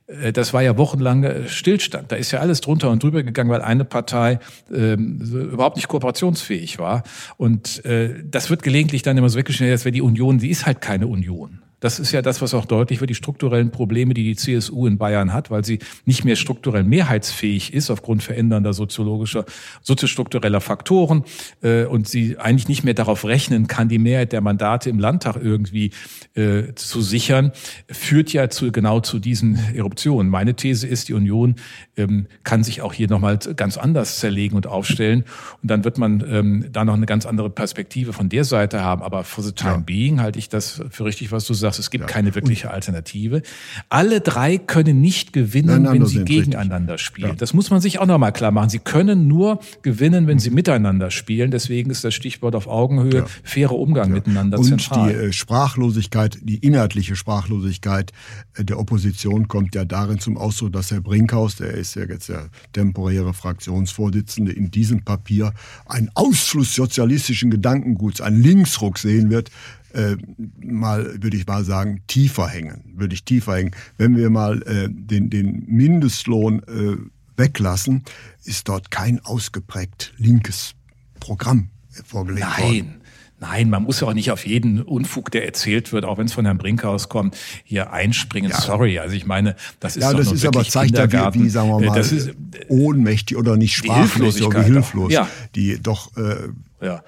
Äh, 0.06 0.32
das 0.32 0.52
war 0.52 0.62
ja 0.62 0.76
wochenlang 0.76 1.24
äh, 1.24 1.48
Stillstand. 1.48 2.12
Da 2.12 2.16
ist 2.16 2.30
ja 2.30 2.40
alles 2.40 2.60
drunter 2.60 2.90
und 2.90 3.02
drüber 3.02 3.22
gegangen, 3.22 3.50
weil 3.50 3.62
eine 3.62 3.84
Partei 3.84 4.38
ähm, 4.72 5.20
überhaupt 5.20 5.76
nicht 5.76 5.88
kooperationsfähig 5.88 6.78
war. 6.78 7.02
Und 7.36 7.84
äh, 7.84 8.22
das 8.24 8.50
wird 8.50 8.62
gelegentlich 8.62 9.02
dann 9.02 9.16
immer 9.16 9.28
so 9.28 9.38
weggeschnitten, 9.38 9.72
als 9.72 9.84
wäre 9.84 9.92
die 9.92 10.02
Union, 10.02 10.38
die 10.38 10.50
ist 10.50 10.66
halt 10.66 10.80
keine 10.80 11.06
Union. 11.06 11.63
Das 11.84 11.98
ist 11.98 12.12
ja 12.12 12.22
das, 12.22 12.40
was 12.40 12.54
auch 12.54 12.64
deutlich 12.64 13.00
wird, 13.00 13.10
die 13.10 13.14
strukturellen 13.14 13.70
Probleme, 13.70 14.14
die 14.14 14.22
die 14.22 14.36
CSU 14.36 14.86
in 14.86 14.96
Bayern 14.96 15.34
hat, 15.34 15.50
weil 15.50 15.66
sie 15.66 15.80
nicht 16.06 16.24
mehr 16.24 16.34
strukturell 16.34 16.82
mehrheitsfähig 16.82 17.74
ist 17.74 17.90
aufgrund 17.90 18.22
verändernder 18.22 18.72
soziologischer, 18.72 19.44
soziostruktureller 19.82 20.62
Faktoren 20.62 21.24
äh, 21.62 21.84
und 21.84 22.08
sie 22.08 22.38
eigentlich 22.38 22.68
nicht 22.68 22.84
mehr 22.84 22.94
darauf 22.94 23.26
rechnen 23.26 23.66
kann, 23.66 23.90
die 23.90 23.98
Mehrheit 23.98 24.32
der 24.32 24.40
Mandate 24.40 24.88
im 24.88 24.98
Landtag 24.98 25.36
irgendwie 25.36 25.90
äh, 26.32 26.72
zu 26.74 27.02
sichern, 27.02 27.52
führt 27.90 28.32
ja 28.32 28.48
zu, 28.48 28.72
genau 28.72 29.00
zu 29.00 29.18
diesen 29.18 29.58
Eruptionen. 29.74 30.30
Meine 30.30 30.54
These 30.54 30.86
ist, 30.86 31.10
die 31.10 31.12
Union 31.12 31.56
ähm, 31.98 32.28
kann 32.44 32.64
sich 32.64 32.80
auch 32.80 32.94
hier 32.94 33.10
nochmal 33.10 33.36
ganz 33.36 33.76
anders 33.76 34.20
zerlegen 34.20 34.56
und 34.56 34.66
aufstellen 34.66 35.24
und 35.62 35.70
dann 35.70 35.84
wird 35.84 35.98
man 35.98 36.24
ähm, 36.26 36.64
da 36.72 36.86
noch 36.86 36.94
eine 36.94 37.04
ganz 37.04 37.26
andere 37.26 37.50
Perspektive 37.50 38.14
von 38.14 38.30
der 38.30 38.44
Seite 38.44 38.82
haben. 38.82 39.02
Aber 39.02 39.22
for 39.22 39.44
the 39.44 39.52
time 39.52 39.72
ja. 39.72 39.80
being 39.80 40.22
halte 40.22 40.38
ich 40.38 40.48
das 40.48 40.80
für 40.88 41.04
richtig, 41.04 41.30
was 41.30 41.46
du 41.46 41.52
sagst 41.52 41.73
sagst, 41.74 41.86
es 41.86 41.90
gibt 41.90 42.02
ja. 42.02 42.08
keine 42.08 42.34
wirkliche 42.34 42.70
Alternative. 42.70 43.42
Alle 43.88 44.20
drei 44.20 44.58
können 44.58 45.00
nicht 45.00 45.32
gewinnen, 45.32 45.84
wenn 45.84 46.06
sie 46.06 46.24
gegeneinander 46.24 46.94
richtig. 46.94 47.06
spielen. 47.06 47.28
Ja. 47.30 47.34
Das 47.34 47.54
muss 47.54 47.70
man 47.70 47.80
sich 47.80 47.98
auch 47.98 48.06
nochmal 48.06 48.32
klar 48.32 48.50
machen. 48.50 48.70
Sie 48.70 48.78
können 48.78 49.28
nur 49.28 49.60
gewinnen, 49.82 50.26
wenn 50.26 50.38
sie 50.38 50.50
mhm. 50.50 50.56
miteinander 50.56 51.10
spielen. 51.10 51.50
Deswegen 51.50 51.90
ist 51.90 52.04
das 52.04 52.14
Stichwort 52.14 52.54
auf 52.54 52.66
Augenhöhe, 52.66 53.14
ja. 53.14 53.26
fairer 53.42 53.76
Umgang 53.76 54.12
miteinander 54.12 54.58
Und 54.58 54.64
zentral. 54.64 55.12
die 55.12 55.14
äh, 55.14 55.32
Sprachlosigkeit, 55.32 56.38
die 56.42 56.56
inhaltliche 56.56 57.16
Sprachlosigkeit 57.16 58.12
äh, 58.54 58.64
der 58.64 58.78
Opposition 58.78 59.48
kommt 59.48 59.74
ja 59.74 59.84
darin 59.84 60.18
zum 60.18 60.36
Ausdruck, 60.36 60.72
dass 60.72 60.90
Herr 60.90 61.00
Brinkhaus, 61.00 61.56
der 61.56 61.72
ist 61.74 61.94
ja 61.96 62.04
jetzt 62.04 62.28
der 62.28 62.48
temporäre 62.72 63.34
Fraktionsvorsitzende, 63.34 64.52
in 64.52 64.70
diesem 64.70 65.04
Papier 65.04 65.52
einen 65.86 66.10
Ausschluss 66.14 66.74
sozialistischen 66.74 67.50
Gedankenguts, 67.50 68.20
einen 68.20 68.42
Linksruck 68.42 68.98
sehen 68.98 69.30
wird, 69.30 69.50
äh, 69.94 70.16
mal, 70.60 71.22
würde 71.22 71.36
ich 71.36 71.46
mal 71.46 71.64
sagen, 71.64 72.02
tiefer 72.06 72.48
hängen. 72.48 72.94
Würde 72.96 73.14
ich 73.14 73.24
tiefer 73.24 73.56
hängen. 73.56 73.72
Wenn 73.96 74.16
wir 74.16 74.30
mal 74.30 74.62
äh, 74.62 74.88
den, 74.90 75.30
den 75.30 75.64
Mindestlohn 75.66 76.62
äh, 76.64 76.96
weglassen, 77.36 78.04
ist 78.44 78.68
dort 78.68 78.90
kein 78.90 79.24
ausgeprägt 79.24 80.12
linkes 80.16 80.74
Programm 81.20 81.70
vorgelegt 82.04 82.46
Nein. 82.58 82.62
worden. 82.62 83.00
Nein, 83.40 83.68
man 83.68 83.82
muss 83.82 84.00
ja 84.00 84.08
auch 84.08 84.14
nicht 84.14 84.30
auf 84.30 84.46
jeden 84.46 84.80
Unfug, 84.80 85.30
der 85.30 85.44
erzählt 85.44 85.92
wird, 85.92 86.04
auch 86.04 86.16
wenn 86.18 86.26
es 86.26 86.32
von 86.32 86.46
Herrn 86.46 86.56
Brinkhaus 86.56 87.08
kommt, 87.08 87.36
hier 87.64 87.92
einspringen. 87.92 88.50
Ja. 88.50 88.60
Sorry, 88.60 88.98
also 88.98 89.14
ich 89.14 89.26
meine, 89.26 89.56
das 89.80 89.96
ist 89.96 90.02
ja, 90.02 90.14
das 90.14 90.32
ist 90.32 90.46
aber 90.46 90.64
zeigt 90.64 90.96
ja, 90.96 91.34
wie, 91.34 91.42
wie, 91.42 91.48
sagen 91.50 91.68
wir 91.68 91.82
äh, 91.82 91.86
mal, 91.88 91.94
das 91.94 92.12
ist, 92.12 92.30
ohnmächtig 92.68 93.36
oder 93.36 93.56
nicht 93.56 93.74
sprachlos 93.74 94.40
oder 94.40 94.62
hilflos, 94.62 95.12
ja. 95.12 95.28
die 95.54 95.78
doch 95.82 96.16
äh, 96.16 96.36
ja. 96.80 97.02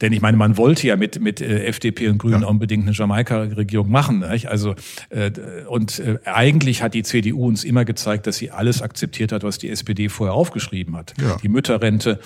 Denn 0.00 0.12
ich 0.12 0.20
meine, 0.20 0.36
man 0.36 0.56
wollte 0.56 0.86
ja 0.86 0.96
mit, 0.96 1.20
mit 1.20 1.40
äh, 1.40 1.66
FDP 1.66 2.08
und 2.08 2.18
Grünen 2.18 2.42
ja. 2.42 2.48
unbedingt 2.48 2.84
eine 2.84 2.92
Jamaika-Regierung 2.92 3.90
machen. 3.90 4.20
Nicht? 4.20 4.48
Also, 4.48 4.74
äh, 5.10 5.30
und 5.68 5.98
äh, 5.98 6.18
eigentlich 6.24 6.82
hat 6.82 6.94
die 6.94 7.02
CDU 7.02 7.46
uns 7.46 7.64
immer 7.64 7.84
gezeigt, 7.84 8.26
dass 8.26 8.36
sie 8.36 8.50
alles 8.50 8.82
akzeptiert 8.82 9.32
hat, 9.32 9.42
was 9.42 9.58
die 9.58 9.68
SPD 9.68 10.08
vorher 10.08 10.34
aufgeschrieben 10.34 10.96
hat. 10.96 11.14
Ja. 11.20 11.36
Die 11.36 11.48
Mütterrente, 11.48 12.18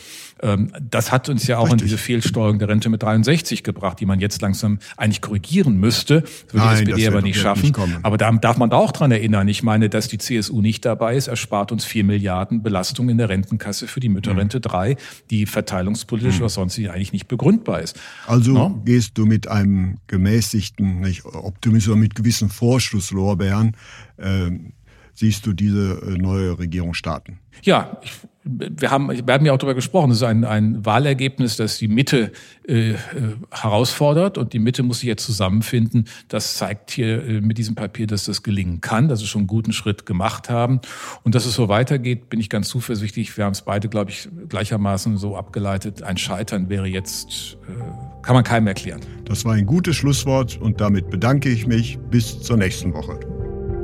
ähm, 0.43 0.71
das 0.81 1.11
hat 1.11 1.29
uns 1.29 1.47
ja 1.47 1.59
auch 1.59 1.65
Richtig. 1.65 1.81
in 1.81 1.87
diese 1.87 1.99
Fehlsteuerung 1.99 2.59
der 2.59 2.69
Rente 2.69 2.89
mit 2.89 3.03
63 3.03 3.65
gebracht, 3.65 3.99
die 3.99 4.07
man 4.07 4.21
jetzt 4.21 4.41
langsam 4.41 4.79
eigentlich 4.97 5.21
korrigieren 5.21 5.79
müsste. 5.79 6.21
Das 6.21 6.55
würde 6.55 6.85
die 6.85 6.93
SPD 6.93 7.09
aber 7.09 7.23
nicht 7.23 7.41
schaffen. 7.41 7.67
Nicht 7.67 7.79
aber 8.03 8.19
da 8.19 8.31
darf 8.33 8.57
man 8.57 8.71
da 8.71 8.77
auch 8.77 8.93
dran 8.93 9.11
erinnern. 9.11 9.49
Ich 9.49 9.63
meine, 9.63 9.89
dass 9.89 10.09
die 10.09 10.19
CSU 10.19 10.61
nicht 10.61 10.85
dabei 10.85 11.17
ist, 11.17 11.27
erspart 11.27 11.73
uns 11.73 11.85
vier 11.85 12.05
Milliarden 12.05 12.63
Belastung 12.63 13.09
in 13.09 13.19
der 13.19 13.29
Rentenkasse 13.29 13.89
für 13.89 14.01
die 14.01 14.09
Mütterrente 14.09 14.59
mhm. 14.59 14.63
drei, 14.63 14.97
die 15.31 15.47
verteilungspolitisch 15.47 16.37
mhm. 16.37 16.43
oder 16.43 16.49
sonst 16.49 16.79
eigentlich 16.79 17.13
nicht 17.13 17.29
begründbar 17.29 17.64
ist. 17.73 17.99
Also 18.27 18.53
no? 18.53 18.83
gehst 18.85 19.19
du 19.19 19.27
mit 19.27 19.49
einem 19.49 19.99
gemäßigten 20.07 21.01
nicht, 21.01 21.25
Optimismus, 21.25 21.97
mit 21.97 22.15
gewissen 22.15 22.49
Vorschusslorbeeren, 22.49 23.77
äh, 24.17 24.51
siehst 25.15 25.47
du 25.47 25.53
diese 25.53 26.01
äh, 26.03 26.19
neue 26.19 26.59
Regierung 26.59 26.95
starten? 26.95 27.39
Ja, 27.63 27.99
ich 28.03 28.13
wir 28.45 28.91
haben, 28.91 29.09
wir 29.27 29.35
haben 29.35 29.47
ja 29.47 29.53
auch 29.53 29.59
darüber 29.59 29.75
gesprochen, 29.75 30.11
es 30.11 30.19
ist 30.19 30.23
ein, 30.23 30.45
ein 30.45 30.85
Wahlergebnis, 30.85 31.57
das 31.57 31.79
die 31.79 31.89
Mitte 31.89 32.31
äh, 32.69 32.91
äh, 32.91 32.97
herausfordert 33.51 34.37
und 34.37 34.53
die 34.53 34.59
Mitte 34.59 34.83
muss 34.83 35.01
sich 35.01 35.09
jetzt 35.09 35.25
zusammenfinden. 35.25 36.05
Das 36.29 36.57
zeigt 36.57 36.91
hier 36.91 37.25
äh, 37.25 37.41
mit 37.41 37.57
diesem 37.57 37.75
Papier, 37.75 38.07
dass 38.07 38.25
das 38.25 38.43
gelingen 38.43 38.83
kann, 38.83 39.09
dass 39.09 39.21
sie 39.21 39.27
schon 39.27 39.41
einen 39.41 39.47
guten 39.47 39.73
Schritt 39.73 40.05
gemacht 40.05 40.51
haben. 40.51 40.81
Und 41.23 41.35
dass 41.35 41.47
es 41.47 41.55
so 41.55 41.69
weitergeht, 41.69 42.29
bin 42.29 42.39
ich 42.39 42.51
ganz 42.51 42.69
zuversichtlich. 42.69 43.35
Wir 43.37 43.47
haben 43.47 43.53
es 43.53 43.63
beide, 43.63 43.89
glaube 43.89 44.11
ich, 44.11 44.29
gleichermaßen 44.49 45.17
so 45.17 45.37
abgeleitet. 45.37 46.03
Ein 46.03 46.19
Scheitern 46.19 46.69
wäre 46.69 46.87
jetzt, 46.87 47.57
äh, 47.67 48.23
kann 48.23 48.35
man 48.35 48.45
keinem 48.45 48.67
erklären. 48.67 49.01
Das 49.25 49.47
war 49.47 49.55
ein 49.55 49.65
gutes 49.65 49.97
Schlusswort 49.97 50.61
und 50.61 50.83
damit 50.83 51.09
bedanke 51.09 51.49
ich 51.49 51.67
mich. 51.67 51.99
Bis 52.11 52.43
zur 52.43 52.59
nächsten 52.59 52.93
Woche. 52.93 53.19